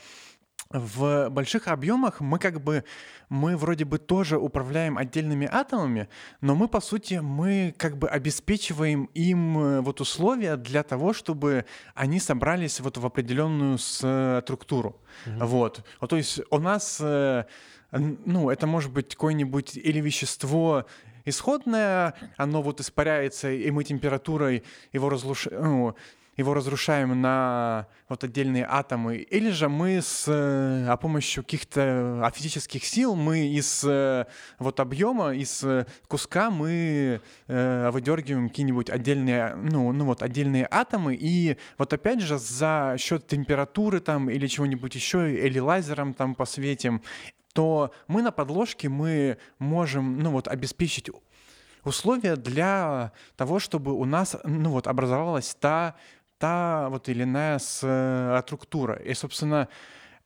[0.75, 2.85] в больших объемах мы как бы,
[3.29, 6.09] мы вроде бы тоже управляем отдельными атомами,
[6.41, 11.65] но мы, по сути, мы как бы обеспечиваем им э, вот условия для того, чтобы
[11.95, 15.01] они собрались вот в определенную структуру.
[15.27, 15.47] Mm-hmm.
[15.47, 15.85] Вот.
[16.01, 16.11] вот.
[16.11, 17.45] То есть у нас, э,
[17.93, 20.87] ну, это может быть какое-нибудь или вещество,
[21.25, 25.97] исходное, оно вот испаряется, и мы температурой его разрушаем, ну,
[26.37, 32.85] его разрушаем на вот отдельные атомы, или же мы с э, а помощью каких-то физических
[32.85, 34.27] сил мы из э,
[34.59, 35.65] вот объема, из
[36.09, 42.39] куска мы э, выдергиваем какие-нибудь отдельные, ну, ну вот отдельные атомы, и вот опять же
[42.39, 47.03] за счет температуры там или чего-нибудь еще, или лазером там посветим,
[47.53, 51.09] то мы на подложке мы можем, ну вот, обеспечить
[51.85, 55.95] условия для того, чтобы у нас, ну вот, образовалась та
[56.39, 58.97] та вот или иная э, структура.
[58.97, 59.69] И, собственно,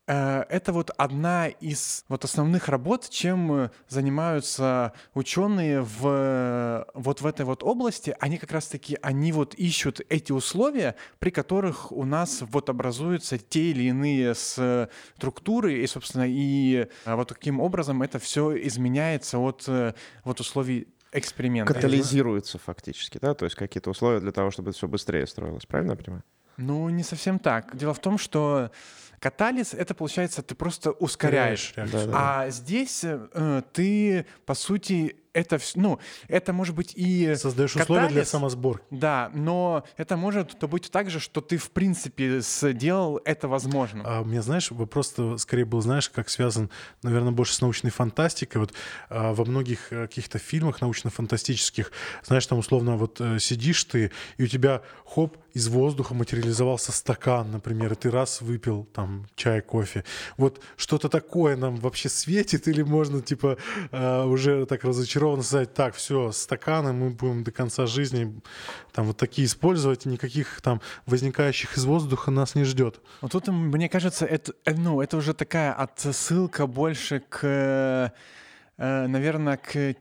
[0.06, 7.44] э, это вот одна из вот основных работ, чем занимаются ученые в, вот в этой
[7.44, 8.16] вот области.
[8.20, 13.70] Они как раз-таки, они вот ищут эти условия, при которых у нас вот образуются те
[13.70, 19.68] или иные структуры, и, собственно, и э, вот таким образом это все изменяется от
[20.24, 21.68] вот условий эксперимент.
[21.68, 23.34] Катализируется фактически, да?
[23.34, 25.66] То есть какие-то условия для того, чтобы это все быстрее строилось.
[25.66, 26.24] Правильно я понимаю?
[26.56, 27.76] Ну, не совсем так.
[27.76, 28.70] Дело в том, что
[29.20, 31.72] катализ— это, получается, ты просто ускоряешь.
[31.76, 32.10] Да, да.
[32.12, 38.08] А здесь э, ты, по сути, это, ну, это может быть и Создаешь катализ, условия
[38.08, 38.84] для самосборки.
[38.90, 44.02] Да, но это может быть так же, что ты, в принципе, сделал это возможно.
[44.04, 46.70] А у меня, знаешь, вопрос скорее был, знаешь, как связан,
[47.02, 48.60] наверное, больше с научной фантастикой.
[48.60, 48.74] Вот
[49.08, 54.44] а, во многих э, каких-то фильмах научно-фантастических, знаешь, там условно вот э, сидишь ты, и
[54.44, 60.04] у тебя, хоп, из воздуха материализовался стакан, например, и ты раз выпил там чай, кофе.
[60.36, 63.58] Вот что-то такое нам вообще светит или можно, типа,
[63.90, 68.40] э, уже так разочароваться разочарованно сказать, так, все, стаканы мы будем до конца жизни
[68.92, 73.00] там вот такие использовать, никаких там возникающих из воздуха нас не ждет.
[73.20, 78.12] Вот тут, мне кажется, это, э, ну, это уже такая отсылка больше к,
[78.76, 79.96] э, наверное, к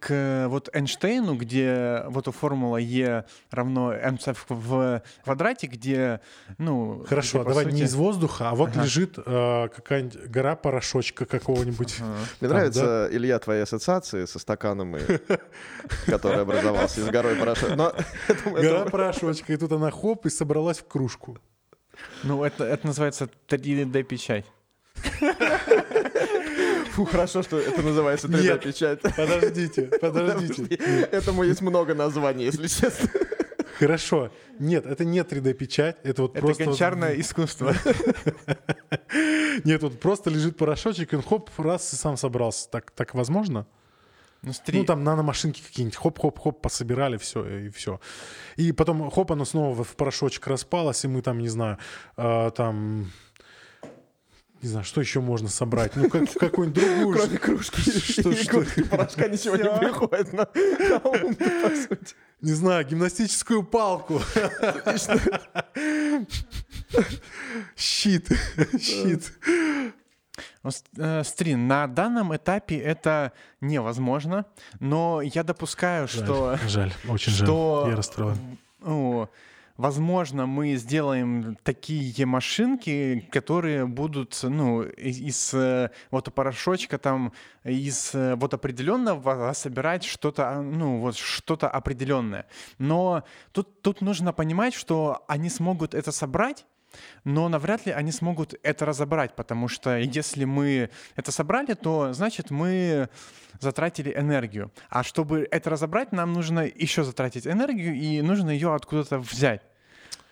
[0.00, 6.20] к вот Эйнштейну, где вот у формула Е равно mc в квадрате, где,
[6.58, 7.04] ну...
[7.08, 7.74] Хорошо, где, давай сути...
[7.74, 8.82] не из воздуха, а вот ага.
[8.82, 11.96] лежит э, какая-нибудь гора порошочка какого-нибудь.
[12.00, 12.08] Ага.
[12.40, 13.16] Мне там, нравится, да?
[13.16, 14.96] Илья, твои ассоциации со стаканом,
[16.06, 17.94] который образовался из горой порошочка.
[18.44, 21.38] Гора порошочка, и тут она хоп, и собралась в кружку.
[22.22, 24.46] Ну, это, это называется 3D-печать.
[26.94, 29.02] Фу, хорошо, что это называется 3D-печать.
[29.02, 30.74] Подождите, подождите.
[31.10, 33.10] Этому есть много названий, если честно.
[33.78, 34.30] Хорошо.
[34.60, 36.62] Нет, это не 3D-печать, это вот это просто...
[36.62, 37.74] Это гончарное искусство.
[39.64, 42.70] Нет, вот просто лежит порошочек, и он хоп, раз и сам собрался.
[42.70, 43.66] Так, так возможно?
[44.42, 44.78] Ну, стри...
[44.78, 47.98] ну, там наномашинки какие-нибудь, хоп-хоп-хоп, пособирали, все, и все.
[48.54, 51.78] И потом, хоп, оно снова в порошочек распалось, и мы там, не знаю,
[52.16, 53.10] э, там
[54.64, 55.94] не знаю, что еще можно собрать?
[55.94, 57.18] Ну, как, какую-нибудь другую...
[57.18, 58.64] Кроме кружки что, и что?
[58.88, 60.48] порошка ничего не приходит на,
[61.04, 62.14] ум, по сути.
[62.40, 64.22] Не знаю, гимнастическую палку.
[67.76, 68.28] Щит.
[68.80, 69.32] Щит.
[70.96, 74.46] Э, Стрин, на данном этапе это невозможно,
[74.80, 76.56] но я допускаю, что...
[76.66, 78.38] Жаль, очень жаль, я расстроен.
[79.76, 87.32] Возможно, мы сделаем такие машинки, которые будут, ну, из, э, вот порошочка там,
[87.64, 92.46] из э, вот определенного собирать что-то, ну, вот что-то определенное.
[92.78, 96.66] Но тут, тут нужно понимать, что они смогут это собрать,
[97.24, 102.50] но навряд ли они смогут это разобрать, потому что если мы это собрали, то значит
[102.50, 103.08] мы
[103.60, 104.72] затратили энергию.
[104.88, 109.62] А чтобы это разобрать, нам нужно еще затратить энергию, и нужно ее откуда-то взять.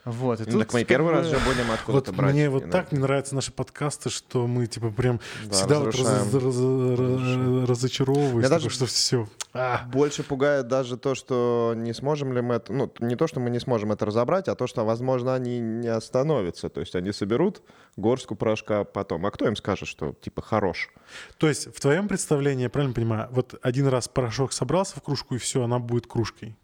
[0.05, 1.19] Вот, и ну, так мы первый бы...
[1.19, 2.35] раз же будем откуда-то вот брать.
[2.35, 5.99] Мне вот так не нравятся наши подкасты, что мы типа прям да, всегда вот раз,
[5.99, 9.29] раз, раз, разочаровываемся, даже что все.
[9.55, 9.85] А.
[9.93, 13.49] Больше пугает даже то, что не сможем ли мы это, ну не то, что мы
[13.51, 16.69] не сможем это разобрать, а то, что, возможно, они не остановятся.
[16.69, 17.63] То есть они соберут
[17.97, 19.25] горстку порошка потом.
[19.27, 20.91] А кто им скажет, что типа хорош?
[21.39, 25.37] То есть в твоем представлении, я правильно понимаю, вот один раз порошок собрался в кружку
[25.37, 26.57] и все, она будет кружкой,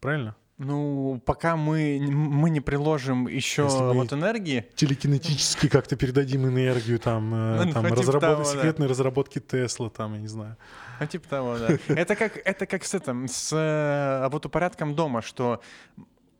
[0.00, 0.36] правильно?
[0.58, 4.66] Ну, пока мы, мы не приложим еще вот энергии.
[4.74, 8.90] Телекинетически как-то передадим энергию, там, э, ну, там типа разработки, того, секретные да.
[8.92, 10.56] разработки Тесла, там, я не знаю.
[10.98, 11.76] Ну, типа того, да.
[11.94, 15.60] Это как, это как с этим, с э, вот порядком дома, что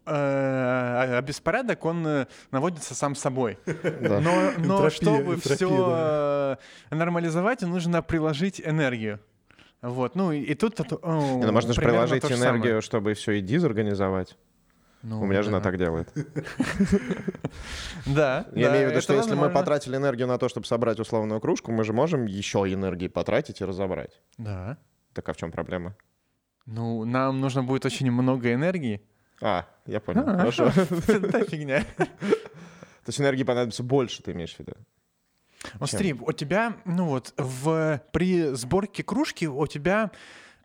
[0.07, 3.59] э, а беспорядок, он э, наводится сам собой.
[3.67, 4.21] Да.
[4.21, 6.59] Но, но энтропия, чтобы энтропия, все
[6.91, 6.97] да.
[6.97, 9.21] нормализовать, нужно приложить энергию.
[9.83, 10.79] Вот, ну и, тут...
[10.79, 14.37] Ну, ну, можно же приложить энергию, чтобы все и дизорганизовать.
[15.03, 15.43] Ну, У меня да.
[15.45, 16.13] жена так делает.
[18.07, 18.47] Да.
[18.55, 21.71] Я имею в виду, что если мы потратили энергию на то, чтобы собрать условную кружку,
[21.71, 24.21] мы же можем еще энергии потратить и разобрать.
[24.39, 24.79] Да.
[25.13, 25.95] Так а в чем проблема?
[26.67, 29.01] Ну, нам нужно будет очень много энергии.
[29.41, 30.25] А, я понял.
[30.25, 30.67] Хорошо.
[31.07, 31.85] Это фигня.
[31.97, 34.73] То есть энергии понадобится больше, ты имеешь в виду?
[35.75, 40.11] Вот смотри, у тебя, ну вот, в, при сборке кружки у тебя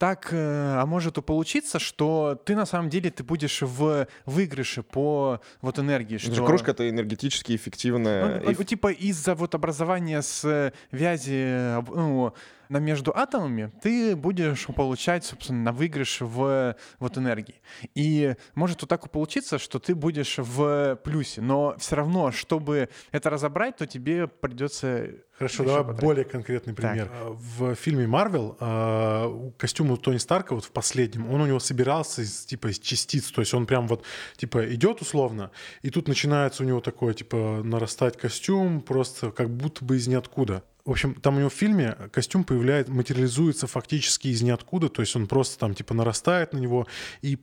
[0.01, 4.81] так, э, а может и получиться, что ты на самом деле ты будешь в выигрыше
[4.81, 6.17] по вот энергии.
[6.17, 6.43] Что...
[6.43, 8.41] Кружка это энергетически эффективная.
[8.43, 12.33] Ну, типа из-за вот образования с вязи ну,
[12.71, 17.61] на между атомами, ты будешь получать, собственно, на выигрыш в вот энергии.
[17.95, 23.29] И может вот так получиться, что ты будешь в плюсе, но все равно, чтобы это
[23.29, 26.03] разобрать, то тебе придется Хорошо, давай потратить.
[26.03, 27.07] более конкретный пример.
[27.07, 27.29] Так.
[27.31, 32.21] В фильме Марвел э, костюм у Тони Старка вот в последнем, он у него собирался
[32.21, 34.05] из типа из частиц, то есть он прям вот
[34.37, 39.83] типа идет условно, и тут начинается у него такое типа нарастать костюм просто как будто
[39.83, 40.63] бы из ниоткуда.
[40.85, 45.15] В общем, там у него в фильме костюм появляет, материализуется фактически из ниоткуда, то есть
[45.15, 46.87] он просто там типа нарастает на него
[47.21, 47.37] и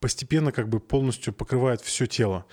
[0.00, 2.44] постепенно как бы полностью покрывает все тело.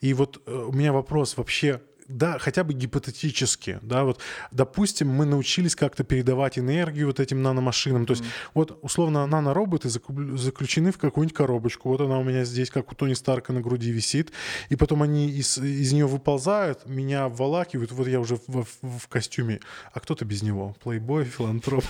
[0.00, 5.24] И вот э, у меня вопрос вообще, да, хотя бы гипотетически, да, вот, допустим, мы
[5.24, 8.26] научились как-то передавать энергию вот этим наномашинам, то есть mm.
[8.54, 13.14] вот условно нанороботы заключены в какую-нибудь коробочку, вот она у меня здесь, как у Тони
[13.14, 14.32] Старка на груди висит,
[14.68, 19.08] и потом они из, из нее выползают, меня обволакивают, вот я уже в, в, в
[19.08, 19.60] костюме,
[19.92, 21.84] а кто-то без него, плейбой, филантроп.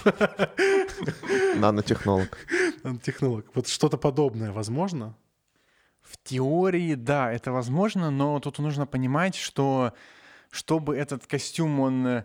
[1.57, 2.39] Нанотехнолог.
[2.83, 3.47] Нанотехнолог.
[3.55, 5.15] Вот что-то подобное возможно?
[6.09, 9.93] В теории, да, это возможно, но тут нужно понимать, что
[10.51, 12.25] чтобы этот костюм, он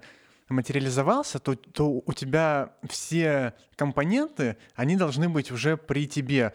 [0.52, 6.54] материализовался, то, то у тебя все компоненты, они должны быть уже при тебе.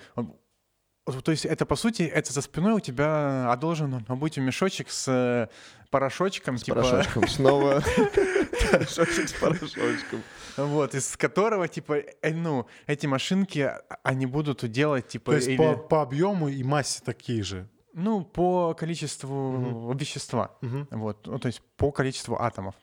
[1.07, 5.07] То есть это, по сути, это за спиной у тебя а должен быть мешочек с
[5.09, 5.49] э,
[5.91, 6.59] порошочком.
[6.59, 6.83] С типа...
[6.83, 7.83] порошочком снова.
[8.73, 10.23] Мешочек с порошочком.
[10.57, 15.33] Вот, из которого, типа, э, ну, эти машинки, а, они будут делать, типа...
[15.33, 17.69] То есть по, объему и массе такие же?
[17.93, 20.57] Ну, по количеству вещества.
[20.91, 22.75] Вот, ну, то есть по количеству атомов.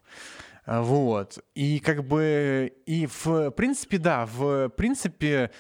[0.66, 1.40] Вот.
[1.56, 5.52] И как бы, и в принципе, да, в принципе,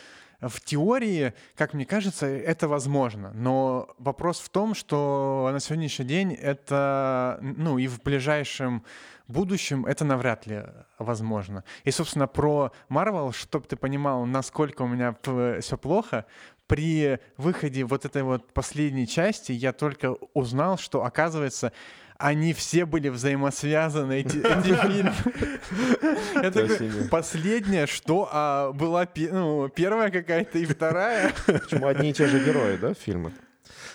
[0.49, 3.31] в теории, как мне кажется, это возможно.
[3.33, 8.83] Но вопрос в том, что на сегодняшний день это, ну, и в ближайшем
[9.27, 10.63] будущем это навряд ли
[10.99, 11.63] возможно.
[11.83, 15.15] И, собственно, про Marvel, чтобы ты понимал, насколько у меня
[15.61, 16.25] все плохо,
[16.67, 21.71] при выходе вот этой вот последней части я только узнал, что, оказывается,
[22.23, 25.13] они все были взаимосвязаны, эти, эти фильмы.
[26.69, 27.09] Себе.
[27.09, 31.33] последнее, что а, была ну, первая какая-то и вторая.
[31.45, 33.33] Почему одни и те же герои, да, в фильмах?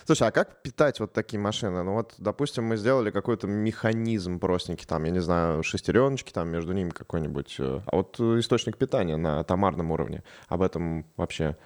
[0.05, 1.83] Слушай, а как питать вот такие машины?
[1.83, 6.75] Ну вот, допустим, мы сделали какой-то механизм простенький, там, я не знаю, шестереночки, там между
[6.75, 7.57] ними какой-нибудь.
[7.59, 11.57] э, А вот э, источник питания на томарном уровне, об этом вообще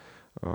[0.40, 0.48] э,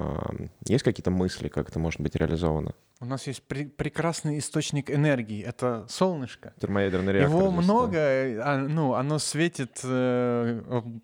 [0.66, 2.74] есть какие-то мысли, как это может быть реализовано?
[3.00, 6.54] У нас есть пре- прекрасный источник энергии, это солнышко.
[6.60, 7.38] Термоядерный реактор.
[7.38, 8.00] Его здесь, много, да.
[8.00, 10.62] э, а, ну, оно светит, э,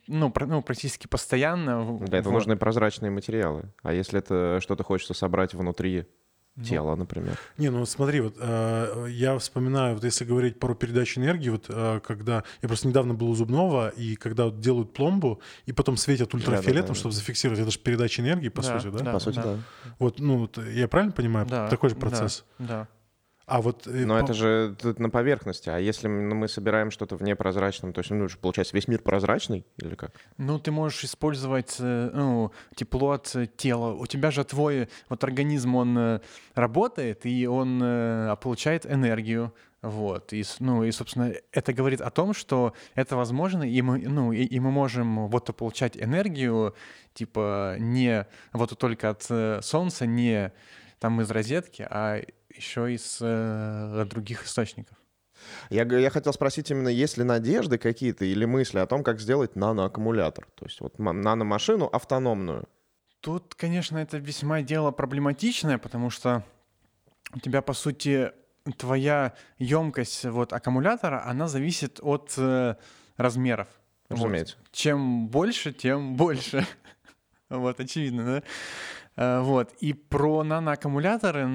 [0.08, 2.00] ну, пр- ну, практически постоянно.
[2.00, 2.40] Для этого вот.
[2.40, 3.72] нужны прозрачные материалы.
[3.84, 6.23] А если это что-то хочется собрать внутри Ну,
[6.62, 7.38] тела, например?
[7.58, 12.00] Не, ну смотри, вот э, я вспоминаю, вот если говорить про передачу энергии, вот э,
[12.06, 16.34] когда я просто недавно был у зубного, и когда вот делают пломбу, и потом светят
[16.34, 16.94] ультрафиолетом, Да-да-да.
[16.96, 19.04] чтобы зафиксировать, это же передача энергии, по Да, сути, да?
[19.04, 19.12] да.
[19.14, 19.58] По сути, да.
[20.00, 21.48] Вот, ну, вот, я правильно понимаю?
[21.48, 22.46] Да, Такой же да, процесс.
[22.60, 22.88] Да.
[23.46, 23.88] А вот...
[23.88, 25.70] э, Но по- это же на поверхности.
[25.70, 29.66] А если м- мы собираем что-то в непрозрачном, то есть, ну, получается, весь мир прозрачный
[29.78, 30.12] или как?
[30.38, 33.94] Ну, ты можешь использовать э, ну, тепло от э, тела.
[33.94, 36.22] У тебя же твой вот организм, он
[36.56, 39.54] работает, и он э, получает энергию.
[39.82, 40.32] Вот.
[40.32, 44.44] И, ну, и, собственно, это говорит о том, что это возможно, и мы, ну, и,
[44.44, 46.74] и мы можем вот получать энергию,
[47.14, 50.54] типа, не вот только от солнца, не
[51.00, 52.22] там из розетки, а
[52.56, 54.98] еще из э, других источников.
[55.70, 59.56] Я, я хотел спросить именно, есть ли надежды какие-то или мысли о том, как сделать
[59.56, 60.48] наноаккумулятор?
[60.56, 62.68] То есть вот наномашину автономную.
[63.20, 66.44] Тут, конечно, это весьма дело проблематичное, потому что
[67.34, 68.32] у тебя, по сути,
[68.78, 72.76] твоя емкость вот аккумулятора, она зависит от э,
[73.18, 73.68] размеров.
[74.10, 74.18] Вот.
[74.18, 74.58] Разумеется.
[74.72, 76.66] Чем больше, тем больше.
[77.50, 78.44] Вот, очевидно, да?
[79.16, 79.74] Э, Вот.
[79.80, 81.46] И про наноаккумуляторы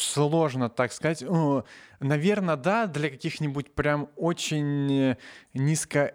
[0.00, 1.24] сложно так сказать.
[2.00, 5.16] Наверное, да, для каких-нибудь прям очень
[5.54, 6.14] низко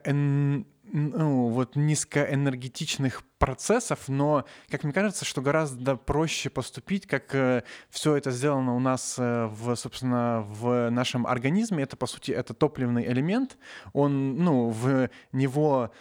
[0.92, 8.32] ну, вот низкоэнергетичных процессов, но, как мне кажется, что гораздо проще поступить, как все это
[8.32, 11.84] сделано у нас, э, в, собственно, в нашем организме.
[11.84, 13.58] Это, по сути, это топливный элемент.
[13.94, 15.92] Он, ну, в него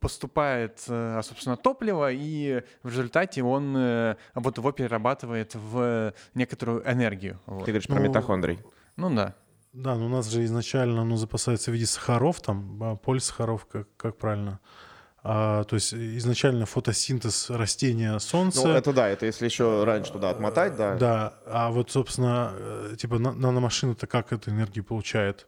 [0.00, 7.38] поступает, э, собственно, топливо, и в результате он э, вот его перерабатывает в некоторую энергию.
[7.46, 7.64] Вот.
[7.64, 8.58] Ты говоришь про Ну, митохондрий.
[8.96, 9.34] Ну да.
[9.72, 13.86] Да, но у нас же изначально оно запасается в виде сахаров, там, а, полисахаров, как,
[13.96, 14.58] как правильно.
[15.22, 18.66] А, то есть изначально фотосинтез растения солнца.
[18.66, 20.96] Ну, это да, это если еще раньше туда отмотать, да.
[20.96, 25.46] Да, а вот, собственно, э, типа на- наномашина-то как эту энергию получает?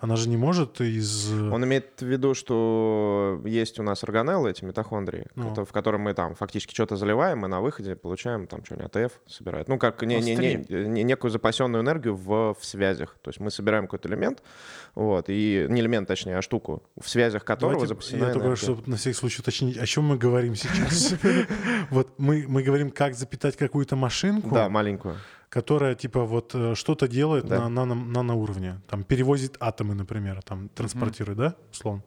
[0.00, 1.32] Она же не может из...
[1.32, 5.52] э, Он имеет в виду, что есть у нас органеллы, эти митохондрии, Ну.
[5.64, 9.68] в котором мы там фактически что-то заливаем, и на выходе получаем там что-нибудь АТФ собирает.
[9.68, 13.16] Ну, как не, не- не- не- некую запасенную энергию в, в связях.
[13.22, 14.42] То есть мы собираем какой-то элемент,
[14.94, 18.82] вот, и не элемент, точнее, а штуку, в связях которого Давайте запасена я только, чтобы
[18.86, 21.14] на всякий случай уточнить, о чем мы говорим сейчас.
[21.90, 25.16] Вот мы, мы говорим, как запитать какую-то машинку, Да, маленькую.
[25.48, 27.68] Которая типа вот э, что-то делает Да.
[27.68, 28.80] на нано- наноуровне.
[28.88, 32.02] Там перевозит атомы, например, там транспортирует, да, условно?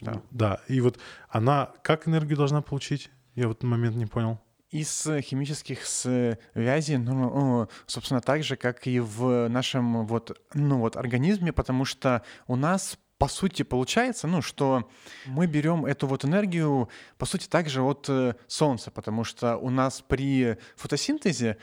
[0.00, 0.22] Да.
[0.30, 3.10] Да, и вот она как энергию должна получить?
[3.34, 4.38] Я в этот момент не понял.
[4.70, 10.78] из э, химических связей, ну, ну, собственно, так же, как и в нашем вот, ну,
[10.80, 14.90] вот организме, потому что у нас по сути получается, ну, что
[15.26, 20.02] мы берем эту вот энергию, по сути, также от э, Солнца, потому что у нас
[20.06, 21.56] при фотосинтезе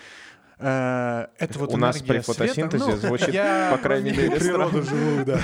[0.63, 4.39] э, это вот У нас при энергия света, фотосинтезе ну, звучит, я по крайней мере,
[4.39, 4.81] странно.
[4.81, 5.39] живую, да.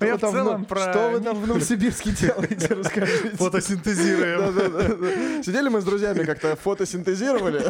[0.00, 3.36] Ну, я в целом про Что вы там в Новосибирске делаете, расскажите.
[3.36, 5.42] Фотосинтезируем.
[5.42, 7.60] Сидели мы с друзьями как-то фотосинтезировали.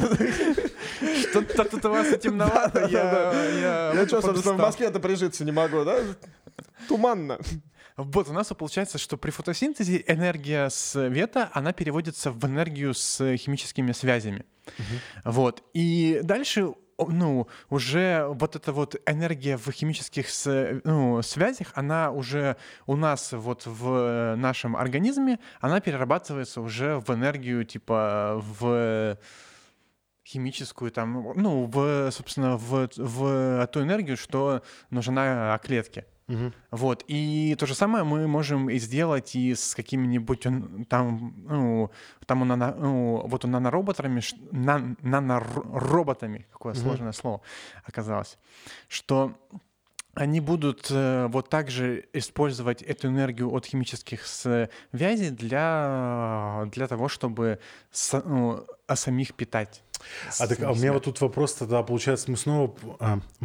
[1.20, 4.58] Что-то у вас и темновато, я, что, собственно, в.
[4.58, 5.98] Москве-то прижиться не могу, да?
[6.88, 7.38] Туманно.
[7.96, 13.92] Вот, у нас получается, что при фотосинтезе энергия света, она переводится в энергию с химическими
[13.92, 14.44] связями.
[15.24, 15.62] Вот.
[15.72, 20.26] И дальше ну, уже вот эта вот энергия в химических
[20.84, 22.56] ну, связях, она уже
[22.86, 29.18] у нас вот в нашем организме, она перерабатывается уже в энергию, типа, в
[30.26, 36.06] химическую там, ну, в, собственно, в, в ту энергию, что нужна клетке.
[36.28, 36.52] Угу.
[36.70, 37.04] Вот.
[37.06, 40.46] И то же самое мы можем и сделать и с какими-нибудь
[40.88, 41.90] там, ну,
[42.26, 46.80] там у нано, ну, вот у нанороботами, нан, нанороботами, какое угу.
[46.80, 47.42] сложное слово
[47.84, 48.38] оказалось,
[48.88, 49.36] что
[50.14, 57.58] они будут э, вот также использовать эту энергию от химических связей для, для того, чтобы
[57.90, 59.83] с, ну, самих питать.
[60.38, 62.74] А, так, а у меня вот тут вопрос тогда, получается, мы снова...
[63.00, 63.44] А, у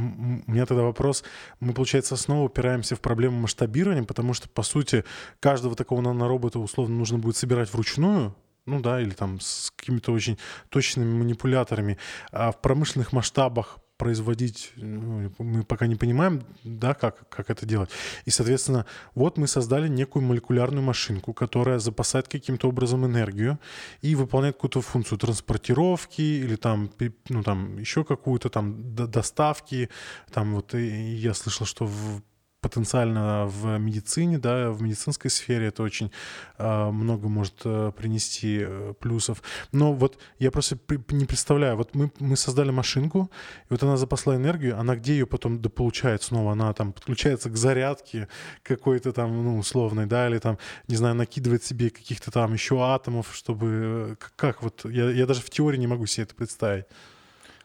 [0.52, 1.24] меня тогда вопрос,
[1.60, 5.04] мы, получается, снова упираемся в проблему масштабирования, потому что, по сути,
[5.40, 8.36] каждого такого наноробота условно нужно будет собирать вручную,
[8.66, 10.38] ну да, или там с какими-то очень
[10.70, 11.98] точными манипуляторами.
[12.32, 17.90] А в промышленных масштабах производить, ну, мы пока не понимаем, да, как, как это делать.
[18.26, 23.60] И, соответственно, вот мы создали некую молекулярную машинку, которая запасает каким-то образом энергию
[24.02, 26.90] и выполняет какую-то функцию транспортировки или там,
[27.28, 29.90] ну, там еще какую-то там доставки.
[30.32, 32.22] Там вот я слышал, что в
[32.62, 36.12] потенциально в медицине, да, в медицинской сфере это очень
[36.58, 39.42] э, много может э, принести э, плюсов.
[39.72, 40.78] Но вот я просто
[41.10, 43.32] не представляю, вот мы, мы создали машинку,
[43.64, 46.52] и вот она запасла энергию, она где ее потом дополучает снова?
[46.52, 48.28] Она там подключается к зарядке
[48.64, 50.58] какой-то там, ну, условной, да, или там,
[50.88, 54.18] не знаю, накидывает себе каких-то там еще атомов, чтобы...
[54.20, 54.86] Как, как вот?
[54.86, 56.86] Я, я даже в теории не могу себе это представить.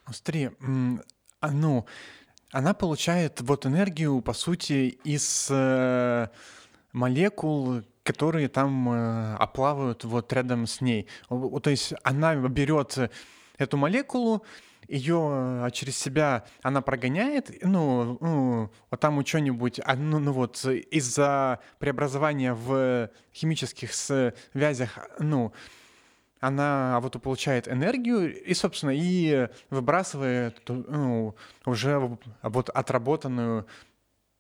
[0.07, 0.51] Смотри,
[1.41, 1.87] а, ну,
[2.55, 6.29] она получает вот энергию, по сути, из э,
[6.93, 11.09] молекул, которые там э, оплавают вот рядом с ней.
[11.29, 13.11] То есть она берет
[13.59, 14.45] эту молекулу,
[14.87, 21.59] ее через себя она прогоняет, ну, ну вот там что-нибудь, а, ну, ну вот из-за
[21.81, 25.53] преобразования в химических связях, ну,
[26.47, 31.35] она вот получает энергию и, собственно, и выбрасывает ну,
[31.65, 33.67] уже вот отработанную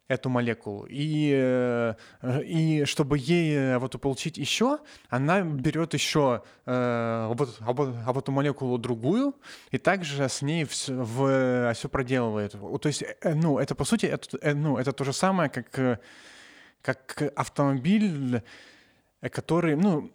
[0.07, 0.86] эту молекулу.
[0.90, 1.94] И, э,
[2.44, 4.78] и чтобы ей вот получить еще,
[5.09, 9.34] она берет еще э, вот, а а вот эту молекулу другую,
[9.70, 12.52] и также с ней все, в, все проделывает.
[12.52, 16.00] То есть, э, ну, это по сути, это, ну, это то же самое, как,
[16.82, 18.42] как автомобиль,
[19.30, 20.11] который, ну,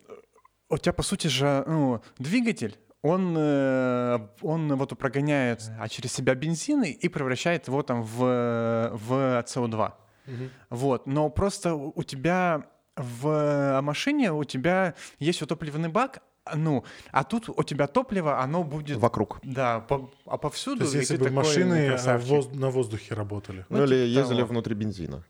[0.70, 6.36] у тебя, по сути же, ну, двигатель, он, э, он вот прогоняет а через себя
[6.36, 9.94] бензин и превращает его там в, в CO2.
[10.28, 10.34] Угу.
[10.70, 11.08] Вот.
[11.08, 12.66] Но просто у тебя
[12.96, 16.22] в машине у тебя есть вот топливный бак,
[16.56, 18.98] ну, а тут у тебя топливо, оно будет...
[18.98, 19.40] Вокруг.
[19.44, 20.80] Да, по, а повсюду.
[20.80, 23.66] То есть если бы машины воз, на воздухе работали.
[23.70, 24.50] Ну, ну или типа ездили того.
[24.50, 25.24] внутри бензина.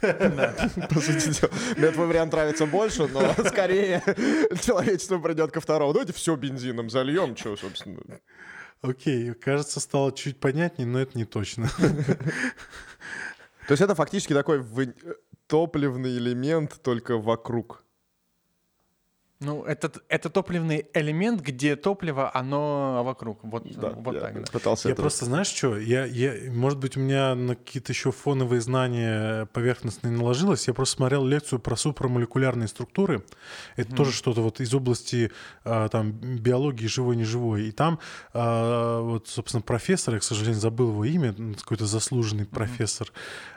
[0.00, 1.50] По сути дела.
[1.76, 4.02] Мне твой вариант нравится больше, но скорее
[4.62, 5.92] человечество придет ко второму.
[5.92, 8.00] Давайте все бензином зальем, что, собственно.
[8.82, 11.68] Окей, кажется, стало чуть понятнее, но это не точно.
[11.78, 14.64] То есть это фактически такой
[15.46, 17.84] топливный элемент только вокруг.
[19.40, 23.38] Ну, это, это топливный элемент, где топливо, оно вокруг.
[23.44, 24.34] Вот, да, вот я так.
[24.34, 24.50] Да.
[24.50, 25.02] Пытался я это...
[25.02, 30.10] просто, знаешь что, я, я, может быть, у меня на какие-то еще фоновые знания поверхностные
[30.10, 30.66] наложилось.
[30.66, 33.24] Я просто смотрел лекцию про супрамолекулярные структуры.
[33.76, 33.96] Это mm.
[33.96, 35.30] тоже что-то вот из области
[35.62, 37.68] а, там, биологии живой-неживой.
[37.68, 38.00] И там
[38.32, 42.54] а, вот, собственно, профессор, я, к сожалению, забыл его имя, какой-то заслуженный mm-hmm.
[42.54, 43.12] профессор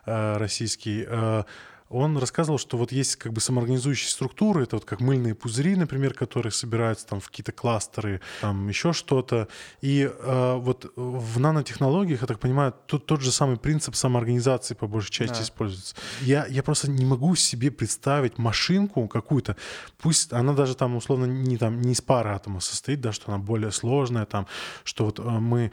[0.06, 1.46] а, российский, а,
[1.92, 6.14] он рассказывал, что вот есть как бы самоорганизующие структуры, это вот как мыльные пузыри, например,
[6.14, 9.48] которые собираются там в какие-то кластеры, там еще что-то.
[9.82, 14.88] И э, вот в нанотехнологиях, я так понимаю, тут тот же самый принцип самоорганизации по
[14.88, 15.44] большей части да.
[15.44, 15.96] используется.
[16.22, 19.58] Я, я просто не могу себе представить машинку какую-то,
[20.00, 23.38] пусть она даже там условно не, там, не из пары атомов состоит, да, что она
[23.38, 24.48] более сложная, там,
[24.84, 25.72] что вот э, мы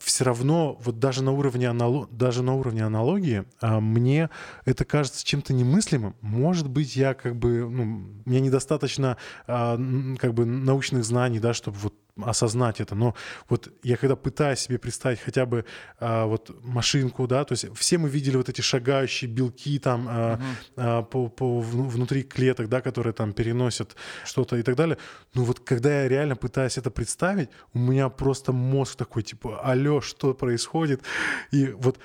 [0.00, 2.08] все равно вот даже на уровне, анало...
[2.10, 4.28] даже на уровне аналогии а, мне
[4.64, 6.16] это кажется чем-то немыслимым.
[6.20, 9.78] Может быть, я как бы, ну, у меня недостаточно а,
[10.18, 12.94] как бы научных знаний, да, чтобы вот осознать это.
[12.94, 13.14] Но
[13.48, 15.64] вот я когда пытаюсь себе представить хотя бы
[15.98, 20.38] а, вот машинку, да, то есть все мы видели вот эти шагающие белки там а,
[20.76, 21.06] угу.
[21.06, 24.98] по, по внутри клеток, да, которые там переносят что-то и так далее.
[25.34, 30.00] Ну вот когда я реально пытаюсь это представить, у меня просто мозг такой типа, алло,
[30.00, 31.02] что происходит?
[31.50, 31.98] И вот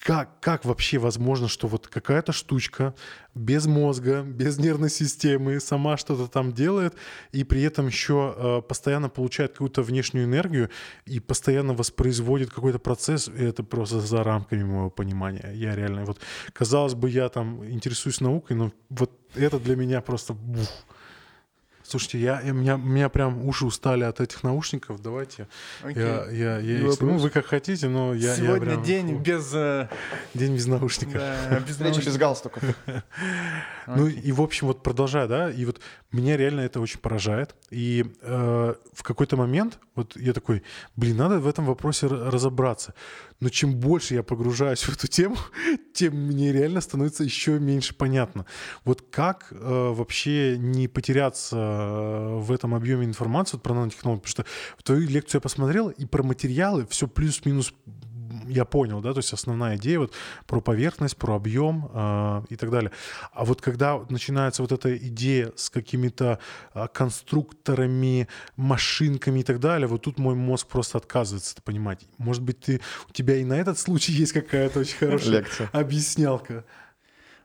[0.00, 2.94] как, как вообще возможно, что вот какая-то штучка
[3.34, 6.94] без мозга, без нервной системы сама что-то там делает,
[7.32, 10.70] и при этом еще э, постоянно получает какую-то внешнюю энергию
[11.04, 15.50] и постоянно воспроизводит какой-то процесс, и это просто за рамками моего понимания.
[15.54, 16.18] Я реально, вот,
[16.52, 20.32] казалось бы, я там интересуюсь наукой, но вот это для меня просто...
[20.32, 20.68] Бух.
[21.88, 25.00] Слушайте, я, я, меня, меня прям уши устали от этих наушников.
[25.02, 25.48] Давайте.
[25.82, 26.02] Окей.
[26.02, 27.16] Я, я, я их сниму.
[27.18, 29.50] Вы как хотите, но я, я Сегодня прям- день без...
[29.54, 29.88] э,
[30.34, 31.14] День без наушников.
[31.14, 32.62] да, без Встреча без галстуков.
[33.86, 35.80] Ну и в общем вот продолжая, да, и вот
[36.12, 37.54] меня реально это очень поражает.
[37.70, 40.62] И э, в какой-то момент вот я такой,
[40.94, 42.92] блин, надо в этом вопросе разобраться.
[43.40, 45.36] Но чем больше я погружаюсь в эту тему,
[45.92, 48.46] тем мне реально становится еще меньше понятно.
[48.84, 54.30] Вот как э, вообще не потеряться э, в этом объеме информации вот про нанотехнологии, потому
[54.30, 57.72] что твою лекцию я посмотрел, и про материалы все плюс-минус
[58.46, 60.12] я понял, да, то есть основная идея вот
[60.46, 62.90] про поверхность, про объем э, и так далее.
[63.32, 66.38] А вот когда начинается вот эта идея с какими-то
[66.74, 72.06] э, конструкторами, машинками и так далее, вот тут мой мозг просто отказывается это понимать.
[72.18, 75.70] Может быть, ты, у тебя и на этот случай есть какая-то очень хорошая Лекция.
[75.72, 76.64] объяснялка.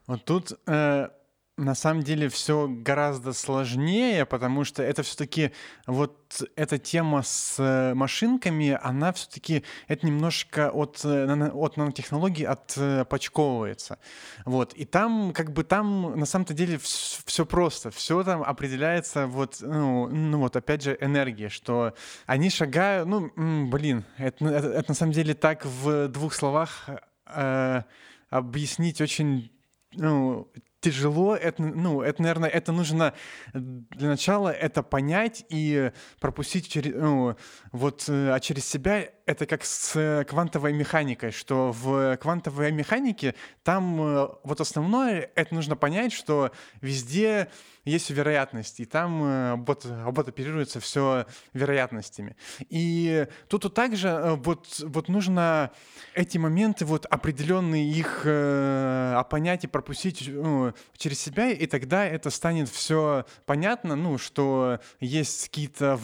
[0.08, 1.10] Вот тут э,
[1.58, 5.52] на самом деле все гораздо сложнее, потому что это все-таки
[5.86, 14.00] вот эта тема с э, машинками, она все-таки это немножко от, э, от нанотехнологий отпочковывается.
[14.46, 14.74] Вот.
[14.74, 17.92] И там, как бы там на самом-то деле все просто.
[17.92, 21.94] Все там определяется вот, ну, ну вот опять же энергией, что
[22.26, 23.30] они шагают, ну,
[23.70, 26.90] блин, это, это- это на самом деле так в двух словах
[27.28, 27.84] э,
[28.32, 29.52] объяснить очень
[29.96, 30.52] ну,
[30.84, 31.36] тяжело.
[31.36, 33.14] Это, ну, это, наверное, это нужно
[33.54, 37.36] для начала это понять и пропустить через, ну,
[37.72, 43.36] вот, э, а через себя это как с э, квантовой механикой, что в квантовой механике
[43.64, 46.52] там э, вот основное, это нужно понять, что
[46.82, 47.48] везде
[47.86, 52.36] есть вероятность, и там э, бот, бот оперируется все вероятностями.
[52.70, 55.72] И тут вот также вот, вот нужно
[56.16, 62.30] эти моменты, вот определенные их э, понять и пропустить ну, через себя, и тогда это
[62.30, 65.98] станет все понятно, ну, что есть какие-то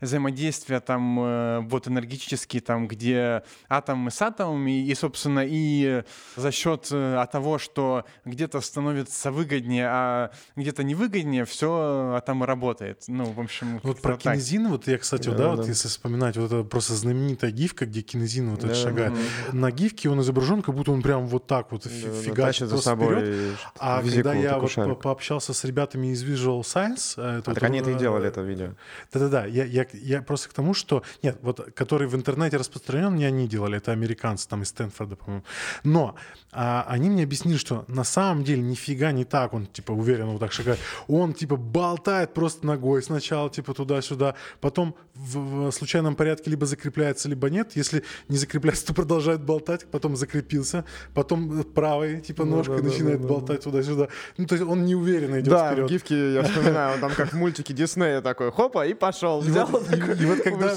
[0.00, 6.02] взаимодействия там вот энергетические, там, где атомы с атомами, и, собственно, и
[6.36, 13.04] за счет э, того, что где-то становится выгоднее, а где-то невыгоднее, все и работает.
[13.08, 14.34] Ну, в общем, Вот про так.
[14.34, 15.68] кинезин, вот я, кстати, вот, Да, да, вот да.
[15.68, 19.12] если вспоминать, вот это просто знаменитая гифка, где кинезин вот это Да, шагает.
[19.12, 19.52] да.
[19.52, 22.78] На гифке он изображен, как будто он прям вот так вот Да, да, фигачит за
[22.78, 23.56] собой вперед.
[23.78, 24.94] А когда я вот шарик.
[24.96, 27.14] по- пообщался с ребятами из Visual Science...
[27.16, 28.74] э, А вот, так они это и э, делали, это видео.
[29.12, 31.02] Да-да-да, я, я, я просто к тому, что...
[31.22, 35.44] Нет, вот который в интернете распространен, не они делали, это американцы там из Стэнфорда, по-моему.
[35.84, 36.14] Но
[36.52, 40.40] а, они мне объяснили, что на самом деле нифига не так, он типа уверенно вот
[40.40, 40.78] так шагает.
[41.08, 47.28] Он типа болтает просто ногой сначала типа туда-сюда, потом в, в случайном порядке либо закрепляется,
[47.28, 47.72] либо нет.
[47.74, 52.88] Если не закрепляется, то продолжает болтать, потом закрепился, потом правой типа Ну ножкой да, да,
[52.88, 53.28] начинает да, да.
[53.34, 54.08] болтать туда-сюда.
[54.38, 55.88] Ну, то есть он неуверенно идет Да, вперед.
[55.88, 59.42] в гифке я вспоминаю, он там как в мультике Диснея такой, хопа, и пошел.
[59.42, 60.76] И Взял вот, и- такой, и вот когда,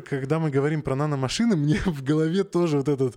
[0.00, 3.16] к- когда мы говорим про наномашины, мне в голове тоже вот этот,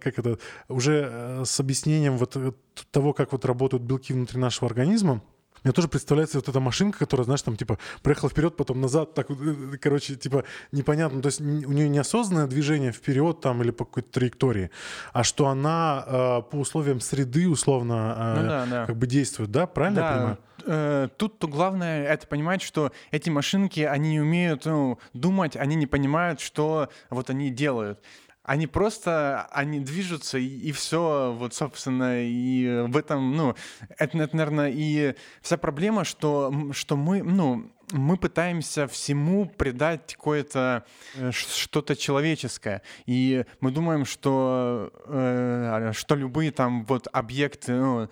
[0.00, 2.52] как это, уже э, с объяснением вот э,
[2.90, 5.22] того, как вот работают белки внутри нашего организма,
[5.64, 9.30] мне тоже представляется вот эта машинка, которая, знаешь, там, типа, проехала вперед, потом назад, так
[9.30, 9.38] вот,
[9.80, 11.22] короче, типа, непонятно.
[11.22, 14.70] То есть у нее неосознанное движение вперед там или по какой-то траектории,
[15.12, 18.86] а что она э, по условиям среды, условно, э, Ну да, да.
[18.86, 19.66] как бы действует, да?
[19.66, 20.38] Правильно я понимаю?
[20.66, 25.76] э, тут то главное это понимать, что эти машинки, они не умеют ну, думать, они
[25.76, 28.00] не понимают, что вот они делают.
[28.44, 33.54] Они просто, они движутся, и, все, вот, собственно, и в этом, ну,
[33.98, 40.84] это, это, наверное, и вся проблема, что, что мы, ну, мы пытаемся всему придать какое-то
[41.14, 48.10] э, что-то человеческое, и мы думаем, что, э, что любые там вот объекты, ну,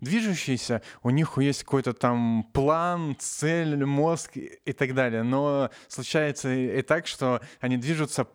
[0.00, 5.24] движущиеся, у них есть какой-то там план, цель, мозг и, и так далее.
[5.24, 8.28] Но случается и, и так, что они движутся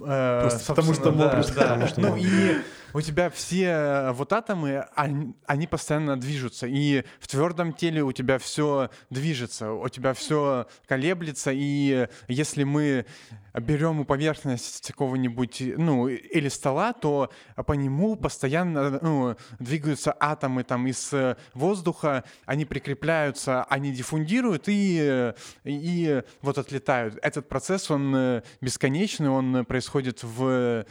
[0.00, 1.42] э, Просто потому что да, да.
[1.42, 2.56] Потому что ну и
[2.92, 8.38] у тебя все вот атомы, они, они постоянно движутся, и в твердом теле у тебя
[8.38, 13.06] все движется, у тебя все колеблется, и если мы
[13.54, 17.30] берем поверхность какого-нибудь, ну, или стола, то
[17.66, 21.12] по нему постоянно ну, двигаются атомы там из
[21.54, 25.32] воздуха, они прикрепляются, они диффундируют и,
[25.64, 27.18] и вот отлетают.
[27.22, 30.18] Этот процесс, он бесконечный, он происходит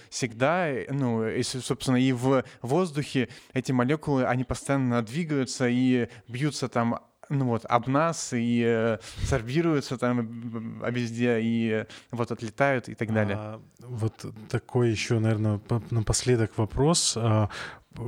[0.10, 7.00] всегда, ну, и, собственно, и в воздухе эти молекулы, они постоянно двигаются и бьются там
[7.30, 13.14] ну вот, об нас и э, сорбируются там везде, и э, вот отлетают и так
[13.14, 13.36] далее.
[13.36, 17.16] А, вот такой еще, наверное, напоследок вопрос.
[17.18, 17.50] А,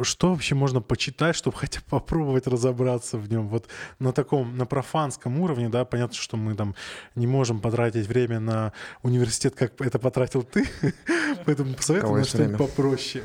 [0.03, 3.47] что вообще можно почитать, чтобы хотя бы попробовать разобраться в нем?
[3.47, 3.67] Вот
[3.99, 6.75] на таком, на профанском уровне, да, понятно, что мы там
[7.15, 8.73] не можем потратить время на
[9.03, 10.65] университет, как это потратил ты,
[11.45, 13.23] поэтому посоветуй что-нибудь попроще.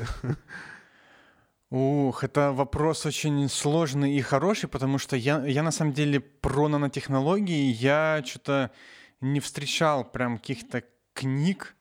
[1.69, 6.67] Ух, это вопрос очень сложный и хороший, потому что я, я на самом деле про
[6.67, 8.69] нанотехнологии, я что-то
[9.21, 10.83] не встречал прям каких-то
[11.13, 11.75] книг.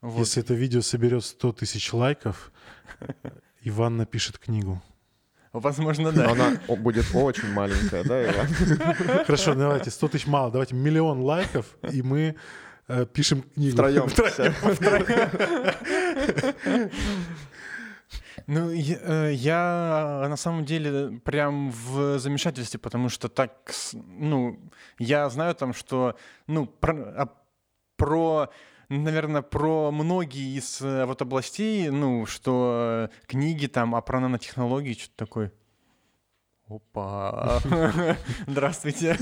[0.00, 0.20] Вот.
[0.20, 2.52] Если это видео соберет 100 тысяч лайков,
[3.62, 4.82] Иван напишет книгу.
[5.52, 6.30] Возможно, да.
[6.30, 8.46] она будет очень маленькая, да, Иван?
[9.24, 12.36] Хорошо, давайте, 100 тысяч мало, давайте миллион лайков, и мы
[12.86, 13.76] э, пишем книгу.
[13.76, 14.08] Втроем.
[14.08, 14.54] Втроем.
[18.46, 23.52] Ну, я, э, я на самом деле прям в замешательстве, потому что так,
[23.92, 24.58] ну,
[24.98, 27.28] я знаю там, что, ну, про, а,
[27.96, 28.50] про
[28.88, 35.16] наверное, про многие из э, вот областей, ну, что книги там, а про нанотехнологии, что-то
[35.16, 35.52] такое.
[36.68, 37.60] Опа.
[38.46, 39.16] Здравствуйте.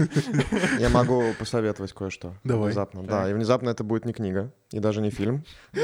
[0.81, 2.35] Я могу посоветовать кое-что.
[2.43, 2.71] Давай.
[2.71, 3.05] Внезапно.
[3.05, 5.45] Да, и внезапно это будет не книга, и даже не фильм.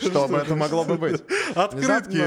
[0.00, 1.22] Что бы это могло бы быть?
[1.54, 2.24] Открытки.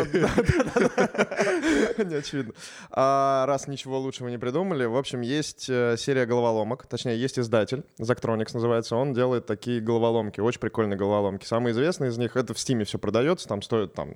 [2.03, 2.53] Не очевидно.
[2.91, 7.83] А, раз ничего лучшего не придумали, в общем, есть э, серия головоломок, точнее, есть издатель,
[7.99, 11.45] Zactronics называется, он делает такие головоломки, очень прикольные головоломки.
[11.45, 14.13] Самый известный из них, это в Стиме все продается, там стоит, там,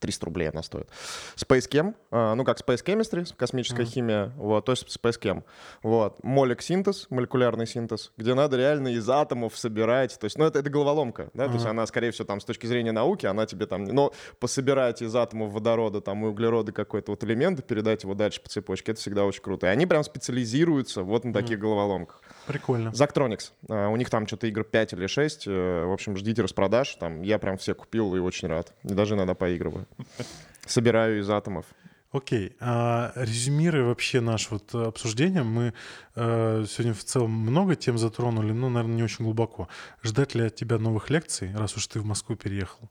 [0.00, 0.88] 300 рублей она стоит.
[1.36, 5.44] Space Chem, а, ну как Space Chemistry, космическая химия, вот, то есть Space Chem.
[5.82, 10.58] Вот, молик синтез, молекулярный синтез, где надо реально из атомов собирать, то есть, ну это,
[10.58, 13.66] это головоломка, да, то есть она, скорее всего, там с точки зрения науки, она тебе
[13.66, 18.14] там, но пособирать из атомов водорода там и углерода какой-то вот элемент и передать его
[18.14, 19.66] дальше по цепочке, это всегда очень круто.
[19.66, 21.60] И они прям специализируются вот на таких mm.
[21.60, 22.20] головоломках.
[22.46, 22.88] Прикольно.
[22.88, 23.52] Zactronics.
[23.68, 25.46] Uh, у них там что-то игр 5 или 6.
[25.46, 26.94] Uh, э, в общем, ждите распродаж.
[26.96, 28.74] Там я прям все купил и очень рад.
[28.82, 29.86] И даже иногда поигрываю.
[30.66, 31.66] Собираю из атомов.
[32.12, 35.72] Окей, а резюмируя вообще наше вот обсуждение, мы
[36.14, 39.68] э, сегодня в целом много тем затронули, но, наверное, не очень глубоко.
[40.02, 42.90] Ждать ли от тебя новых лекций, раз уж ты в Москву переехал?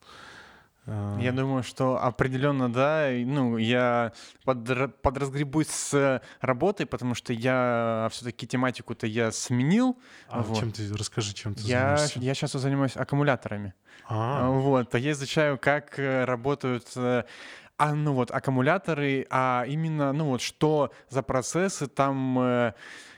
[0.87, 1.19] А.
[1.19, 3.09] Я думаю, что определенно да.
[3.11, 4.13] Ну, я
[4.43, 9.99] под, подразгребусь с работой, потому что я все-таки тематику-то я сменил.
[10.27, 10.57] А вот.
[10.57, 12.19] чем ты расскажи, чем ты я, занимаешься?
[12.19, 13.73] Я сейчас занимаюсь аккумуляторами.
[14.07, 14.49] А.
[14.49, 17.23] Вот, я изучаю, как э, работают э,
[17.81, 22.73] а, ну вот, аккумуляторы, а именно, ну вот, что за процессы там, э,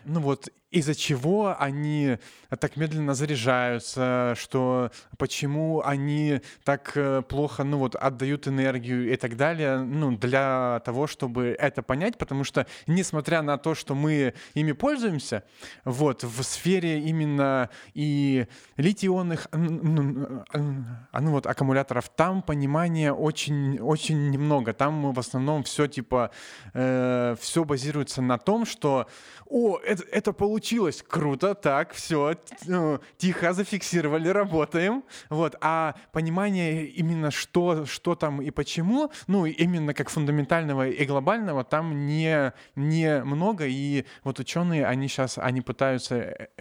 [0.06, 2.18] ну вот, из-за чего они
[2.60, 9.38] так медленно заряжаются, что почему они так э, плохо, ну вот, отдают энергию и так
[9.38, 14.72] далее, ну, для того, чтобы это понять, потому что, несмотря на то, что мы ими
[14.72, 15.44] пользуемся,
[15.86, 18.48] вот, в сфере именно и
[18.78, 26.32] литионных, ну, ну вот, аккумуляторов, там понимания очень, очень немного, там в основном все, типа,
[26.74, 29.08] э, все базируется на том, что,
[29.46, 30.63] о, это, это получилось,
[31.08, 32.36] круто, так, все,
[32.66, 35.04] ну, тихо зафиксировали, работаем.
[35.30, 35.56] Вот.
[35.62, 42.06] А понимание именно что, что там и почему, ну, именно как фундаментального и глобального, там
[42.06, 43.66] не, не много.
[43.66, 46.16] И вот ученые, они сейчас, они пытаются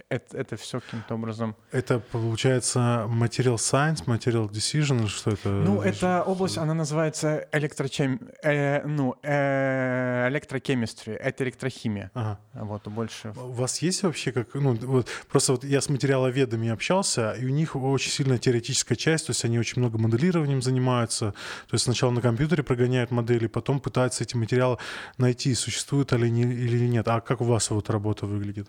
[0.09, 1.55] это, это все каким-то образом...
[1.71, 5.49] Это, получается, material science, material decision, что это?
[5.49, 8.19] Ну, эта область, она называется электрочем...
[8.43, 12.11] Э, ну, э, электрокемистрия, это электрохимия.
[12.13, 12.39] Ага.
[12.53, 13.33] Вот, больше...
[13.35, 14.55] У вас есть вообще как...
[14.55, 19.27] Ну, вот, просто вот я с материаловедами общался, и у них очень сильная теоретическая часть,
[19.27, 21.33] то есть они очень много моделированием занимаются,
[21.67, 24.77] то есть сначала на компьютере прогоняют модели, потом пытаются эти материалы
[25.17, 27.07] найти, существуют они или нет.
[27.07, 28.67] А как у вас вот работа выглядит?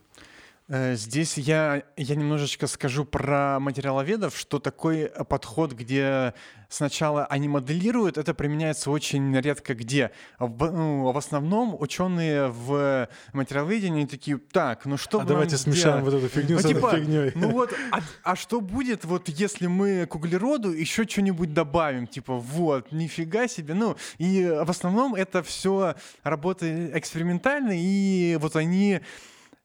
[0.66, 6.32] Э, здесь я, я немножечко скажу про материаловедов, что такой подход, где
[6.70, 10.10] сначала они моделируют, это применяется очень редко где.
[10.38, 16.14] В, ну, в основном ученые в материаловедении такие, так, ну что А давайте смешаем вот
[16.14, 17.32] эту фигню ну, с типа, этой фигней.
[17.34, 22.06] Ну вот, а, а что будет, вот если мы к углероду еще что-нибудь добавим?
[22.06, 23.74] Типа, вот, нифига себе.
[23.74, 29.02] Ну, и в основном это все работа экспериментально, и вот они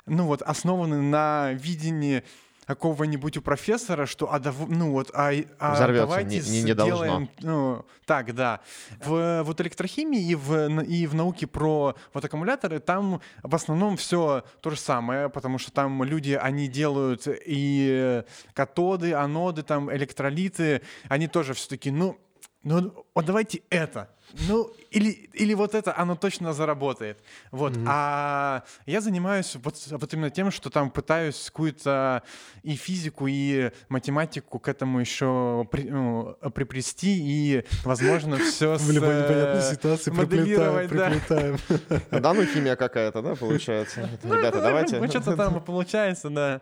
[0.10, 2.24] ну вот, основаны на видении
[2.66, 6.74] какого-нибудь у профессора, что а, дав, ну вот, а, а Взорвется, давайте не- не- не
[6.74, 8.60] сделаем, ну, так, да.
[9.04, 14.44] В вот электрохимии и в, и в науке про вот аккумуляторы там в основном все
[14.62, 21.28] то же самое, потому что там люди, они делают и катоды, аноды, там электролиты, они
[21.28, 22.20] тоже все-таки, ну,
[22.62, 24.12] ну, вот давайте это.
[24.48, 27.18] Ну, или, или вот это, оно точно заработает.
[27.52, 27.74] Вот.
[27.86, 32.24] А я занимаюсь вот, вот именно тем, что там пытаюсь какую-то
[32.64, 38.82] и физику, и математику к этому еще при, ну, приплести, и, возможно, все с...
[38.82, 41.10] В любой непонятной э, ситуации моделировать, да.
[41.10, 42.22] приплетаем, приплетаем.
[42.22, 44.10] Да, ну химия какая-то, да, получается.
[44.24, 45.00] Ребята, давайте.
[45.00, 46.62] Ну, что-то там получается, да.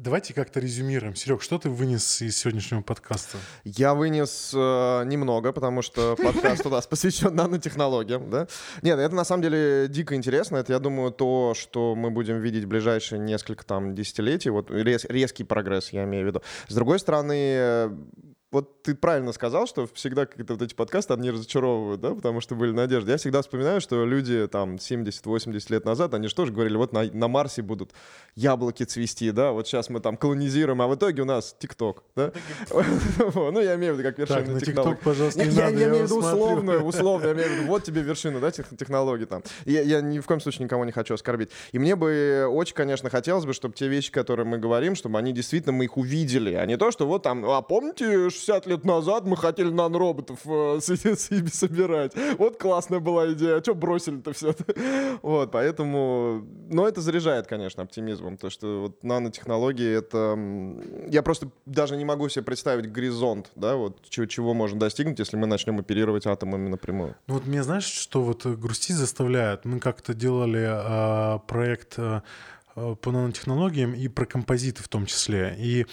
[0.00, 1.14] Давайте как-то резюмируем.
[1.14, 3.38] Серег, что ты вынес из сегодняшнего подкаста?
[3.62, 4.56] Я вынес э,
[5.04, 8.48] немного, потому что подкаст у нас посвящен нанотехнологиям, да?
[8.82, 10.56] Нет, это на самом деле дико интересно.
[10.56, 14.50] Это, я думаю, то, что мы будем видеть в ближайшие несколько там десятилетий.
[14.50, 16.42] Вот рез- резкий прогресс, я имею в виду.
[16.66, 17.90] С другой стороны,
[18.54, 22.54] вот ты правильно сказал, что всегда как-то вот эти подкасты, они разочаровывают, да, потому что
[22.54, 23.10] были надежды.
[23.10, 27.02] Я всегда вспоминаю, что люди там 70-80 лет назад, они же тоже говорили, вот на,
[27.02, 27.90] на Марсе будут
[28.36, 32.32] яблоки цвести, да, вот сейчас мы там колонизируем, а в итоге у нас ТикТок, да?
[33.34, 34.60] Ну, я имею в виду как вершина.
[34.60, 36.42] ТикТок, пожалуйста, я, имею в виду смотрю.
[36.42, 39.42] условно, условно, я имею в виду, вот тебе вершина, да, тех- технологий там.
[39.64, 41.50] Я, я ни в коем случае никого не хочу оскорбить.
[41.72, 45.32] И мне бы очень, конечно, хотелось бы, чтобы те вещи, которые мы говорим, чтобы они
[45.32, 49.24] действительно, мы их увидели, а не то, что вот там, а помните, 60 лет назад
[49.24, 52.12] мы хотели нанороботов э, собирать.
[52.38, 54.54] Вот классная была идея, а что бросили-то все?
[55.22, 60.38] Вот, поэтому, но это заряжает, конечно, оптимизмом, то, что вот нанотехнологии, это,
[61.08, 65.36] я просто даже не могу себе представить горизонт, да, вот чего, чего можно достигнуть, если
[65.36, 67.16] мы начнем оперировать атомами напрямую.
[67.26, 69.64] Ну вот мне знаешь, что вот э, грустить заставляет?
[69.64, 72.22] Мы как-то делали а, проект а,
[72.74, 75.54] по нанотехнологиям и про композиты в том числе.
[75.58, 75.86] И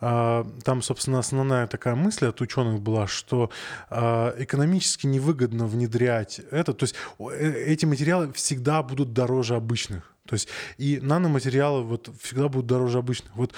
[0.00, 3.50] а, там, собственно, основная такая мысль от ученых была, что
[3.90, 6.72] а, экономически невыгодно внедрять это.
[6.72, 10.14] То есть э, эти материалы всегда будут дороже обычных.
[10.26, 13.34] То есть и наноматериалы вот всегда будут дороже обычных.
[13.34, 13.54] Вот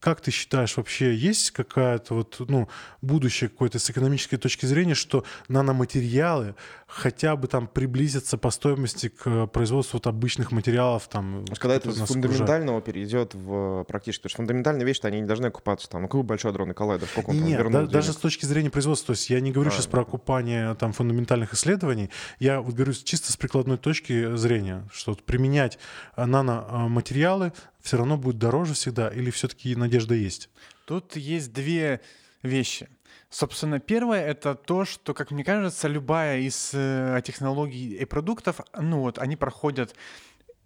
[0.00, 2.68] как ты считаешь, вообще есть какая-то вот, ну,
[3.02, 6.54] будущее какое-то с экономической точки зрения, что наноматериалы
[6.86, 11.44] хотя бы там приблизятся по стоимости к производству вот обычных материалов там?
[11.46, 15.46] Что когда это из фундаментального перейдет в практически, потому что фундаментальные вещи, они не должны
[15.46, 16.02] окупаться там.
[16.02, 18.44] Ну, какой большой адронный коллайдер, сколько он Не, там нет, вернул да- даже с точки
[18.44, 22.74] зрения производства, то есть я не говорю сейчас про окупание там фундаментальных исследований, я вот
[22.74, 25.78] говорю чисто с прикладной точки зрения, что вот применять
[26.14, 27.52] а, наноматериалы
[27.86, 30.50] все равно будет дороже всегда, или все-таки надежда есть?
[30.86, 32.00] Тут есть две
[32.42, 32.88] вещи.
[33.30, 39.02] Собственно, первое это то, что, как мне кажется, любая из э, технологий и продуктов, ну
[39.02, 39.94] вот, они проходят,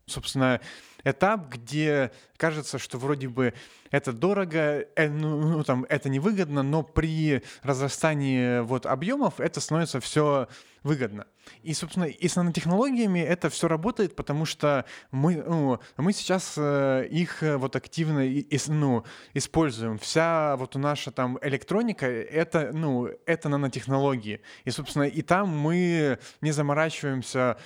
[0.06, 0.62] собственно,
[1.04, 3.52] этап, где кажется, что вроде бы
[3.90, 10.00] это дорого, э, ну, ну, там, это невыгодно, но при разрастании вот объемов это становится
[10.00, 10.48] все
[10.83, 11.26] выгодно.
[11.62, 17.07] И, собственно, и с нанотехнологиями это все работает, потому что мы, ну, мы сейчас э,
[17.11, 18.22] их э, вот активно
[18.68, 19.05] ну,
[19.35, 19.99] используем.
[19.99, 24.41] Вся вот наша там электроника, это, ну, это нанотехнологии.
[24.64, 27.57] И, собственно, и там мы не заморачиваемся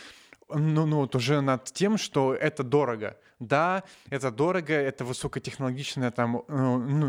[0.48, 3.16] ну, ну, вот уже над тем, что это дорого.
[3.46, 7.06] Да, это дорого, это высокотехнологичная там, ну, ну,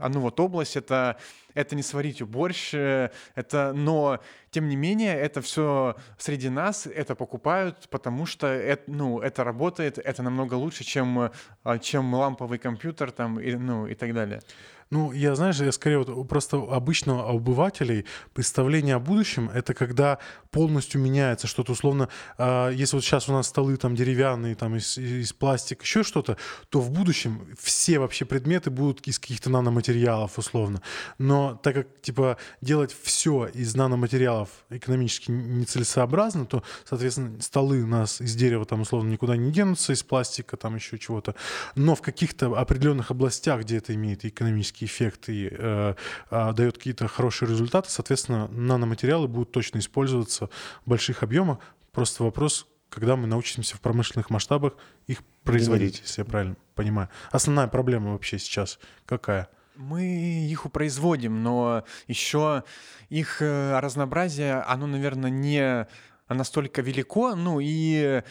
[0.00, 1.16] а, ну вот область, это,
[1.54, 4.20] это не сварить борщ, э, это, но
[4.50, 9.98] тем не менее это все среди нас, это покупают, потому что это, ну, это работает,
[9.98, 11.30] это намного лучше, чем,
[11.64, 14.42] э, чем ламповый компьютер там, и, ну, и так далее.
[14.90, 20.18] Ну, я, знаешь, я скорее вот просто обычно обывателей представление о будущем— это когда
[20.50, 21.72] полностью меняется что-то.
[21.72, 22.08] Условно,
[22.38, 26.38] а, если вот сейчас у нас столы там деревянные, там из, из пластика, еще что-то,
[26.70, 30.80] то в будущем все вообще предметы будут из каких-то наноматериалов, условно.
[31.18, 38.22] Но так как, типа, делать все из наноматериалов экономически нецелесообразно, то, соответственно, столы у нас
[38.22, 41.34] из дерева там, условно, никуда не денутся, из пластика, там еще чего-то.
[41.74, 45.94] Но в каких-то определенных областях, где это имеет экономический эффект и э,
[46.30, 50.50] а, дает какие-то хорошие результаты, соответственно, наноматериалы будут точно использоваться
[50.84, 51.58] в больших объемах.
[51.92, 54.74] Просто вопрос, когда мы научимся в промышленных масштабах
[55.06, 57.08] их производить, если я правильно понимаю.
[57.30, 59.48] Основная проблема вообще сейчас какая?
[59.76, 60.04] Мы
[60.50, 62.64] их производим, но еще
[63.08, 65.86] их э, разнообразие, оно, наверное, не
[66.28, 67.34] настолько велико.
[67.34, 68.22] Ну и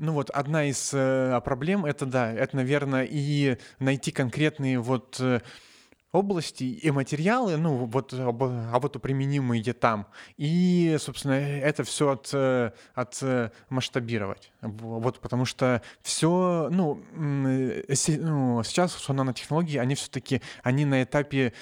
[0.00, 5.40] ну вот одна из э, проблем это да, это, наверное, и найти конкретные вот э,
[6.12, 8.42] области и материалы, ну вот об-
[8.98, 10.06] применимые там,
[10.36, 14.50] и, собственно, это все от, э, от э, масштабировать.
[14.60, 17.84] Вот потому что все, ну, э,
[18.18, 21.52] ну, сейчас что нанотехнологии, они все-таки, они на этапе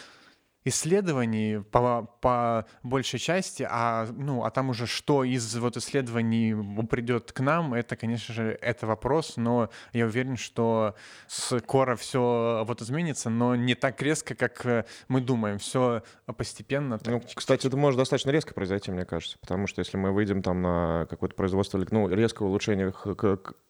[0.68, 6.54] исследований по, по большей части, а, ну, а там уже что из вот исследований
[6.86, 10.94] придет к нам, это, конечно же, это вопрос, но я уверен, что
[11.26, 16.02] скоро все вот изменится, но не так резко, как э, мы думаем, все
[16.36, 16.98] постепенно.
[16.98, 20.42] так Ну, кстати, это может достаточно резко произойти, мне кажется, потому что если мы выйдем
[20.42, 22.92] там на какое-то производство, ну, резкое улучшение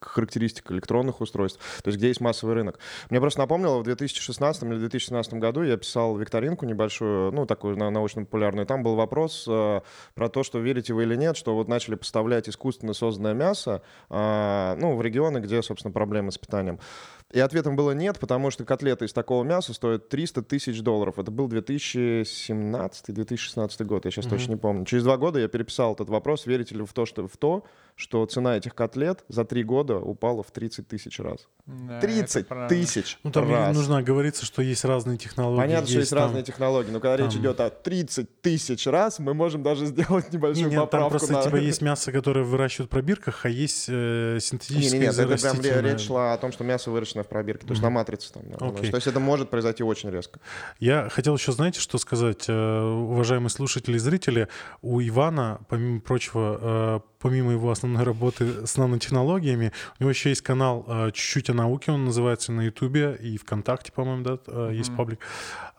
[0.00, 2.78] характеристик электронных устройств, то есть где есть массовый рынок.
[3.10, 7.90] Мне просто напомнило, в 2016 или 2017 году я писал викторинку небольшую, ну, такую на-
[7.90, 9.80] научно-популярную, там был вопрос э,
[10.14, 14.74] про то, что верите вы или нет, что вот начали поставлять искусственно созданное мясо, э,
[14.78, 16.78] ну, в регионы, где, собственно, проблемы с питанием.
[17.30, 21.18] И ответом было нет, потому что котлета из такого мяса стоит 300 тысяч долларов.
[21.18, 24.34] Это был 2017-2016 год, я сейчас Мгм.
[24.34, 24.84] точно не помню.
[24.86, 27.64] Через два года я переписал этот вопрос, верите ли вы в то, что, в то,
[27.96, 31.48] что цена этих котлет за три года упала в 30 тысяч раз.
[31.66, 32.68] Да, 30 это правда.
[32.74, 33.76] тысяч Ну, там раз.
[33.76, 35.60] нужно оговориться, что есть разные технологии.
[35.60, 39.18] Понятно, что есть там- разные технологии, но когда речь там- идет о 30 тысяч раз,
[39.18, 41.10] мы можем даже сделать Не, небольшую не, там поправку.
[41.10, 45.06] просто на- типа есть мясо, которое выращивают в пробирках, а есть э, Не, синтетическое не,
[45.06, 47.90] нет, это прям речь шла о том, что мясо выращено в пробирке, то есть на
[47.90, 48.42] матрице там.
[48.50, 48.90] да, Окей.
[48.90, 50.40] То есть это может произойти очень резко.
[50.78, 54.48] Я хотел еще, знаете, что сказать, э, уважаемые слушатели и зрители,
[54.82, 60.42] у Ивана, помимо прочего, э, помимо его основной работы с нанотехнологиями, у него еще есть
[60.42, 64.96] канал э, «Чуть-чуть о науке», он называется на Ютубе и ВКонтакте, по-моему, да, есть Мгм.
[64.96, 65.18] паблик.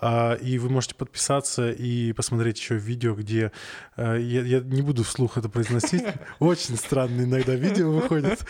[0.01, 3.51] А, И вы можете подписаться и посмотреть еще видео, где...
[3.97, 6.03] э, Я, я не буду вслух это произносить,
[6.39, 8.39] очень странные иногда видео выходят.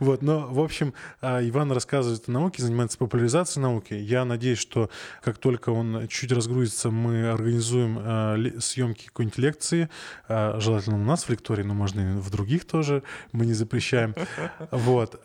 [0.00, 3.94] Вот, но, в общем, а, Иван рассказывает о науке, занимается популяризацией науки.
[3.94, 4.90] Я надеюсь, что
[5.22, 7.98] как только он чуть разгрузится, мы организуем
[8.36, 9.88] ле- съемки какой-нибудь лекции,
[10.28, 13.02] желательно у нас в лектории, но можно и в других тоже,
[13.32, 14.14] мы не запрещаем.
[14.70, 15.20] Вот.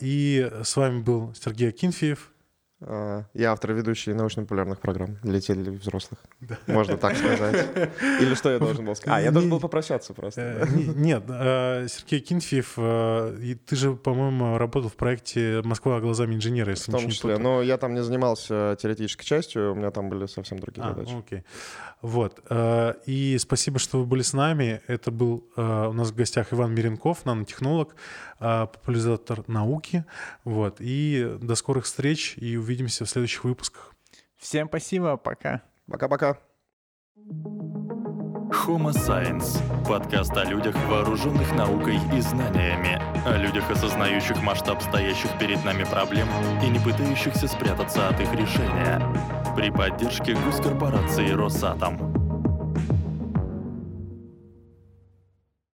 [0.00, 2.30] И с вами был Сергей Акинфеев.
[2.80, 6.18] А, Я автор и ведущий научно-популярных программ для детей и взрослых.
[6.66, 7.66] Можно так сказать.
[8.20, 9.18] Или что я должен был сказать?
[9.18, 10.40] А, я должен был попрощаться просто.
[10.40, 16.00] Э, не- Нет, э, Сергей Акинфеев, э, и ты же, по-моему, работал в проекте «Москва
[16.00, 17.30] глазами инженера», В если том ничего не числе.
[17.36, 17.44] путаю.
[17.44, 21.14] Но я там не занимался теоретической частью, у меня там были совсем другие А, задачи.
[21.16, 21.44] окей.
[22.04, 22.44] Вот.
[22.50, 24.82] э, И спасибо, что вы были с нами.
[24.88, 27.96] Это был э, у нас в гостях Иван Миренков, нанотехнолог,
[28.40, 30.04] э, популяризатор науки.
[30.44, 30.76] Вот.
[30.80, 33.94] И до скорых встреч и увидимся в следующих выпусках.
[34.36, 35.62] Всем спасибо, пока.
[35.90, 36.38] Пока-пока.
[38.54, 45.62] Homo Science– подкаст о людях, вооруженных наукой и знаниями, о людях, осознающих масштаб стоящих перед
[45.64, 46.28] нами проблем
[46.62, 49.02] и не пытающихся спрятаться от их решения.
[49.56, 52.13] При поддержке госкорпорации «Росатом».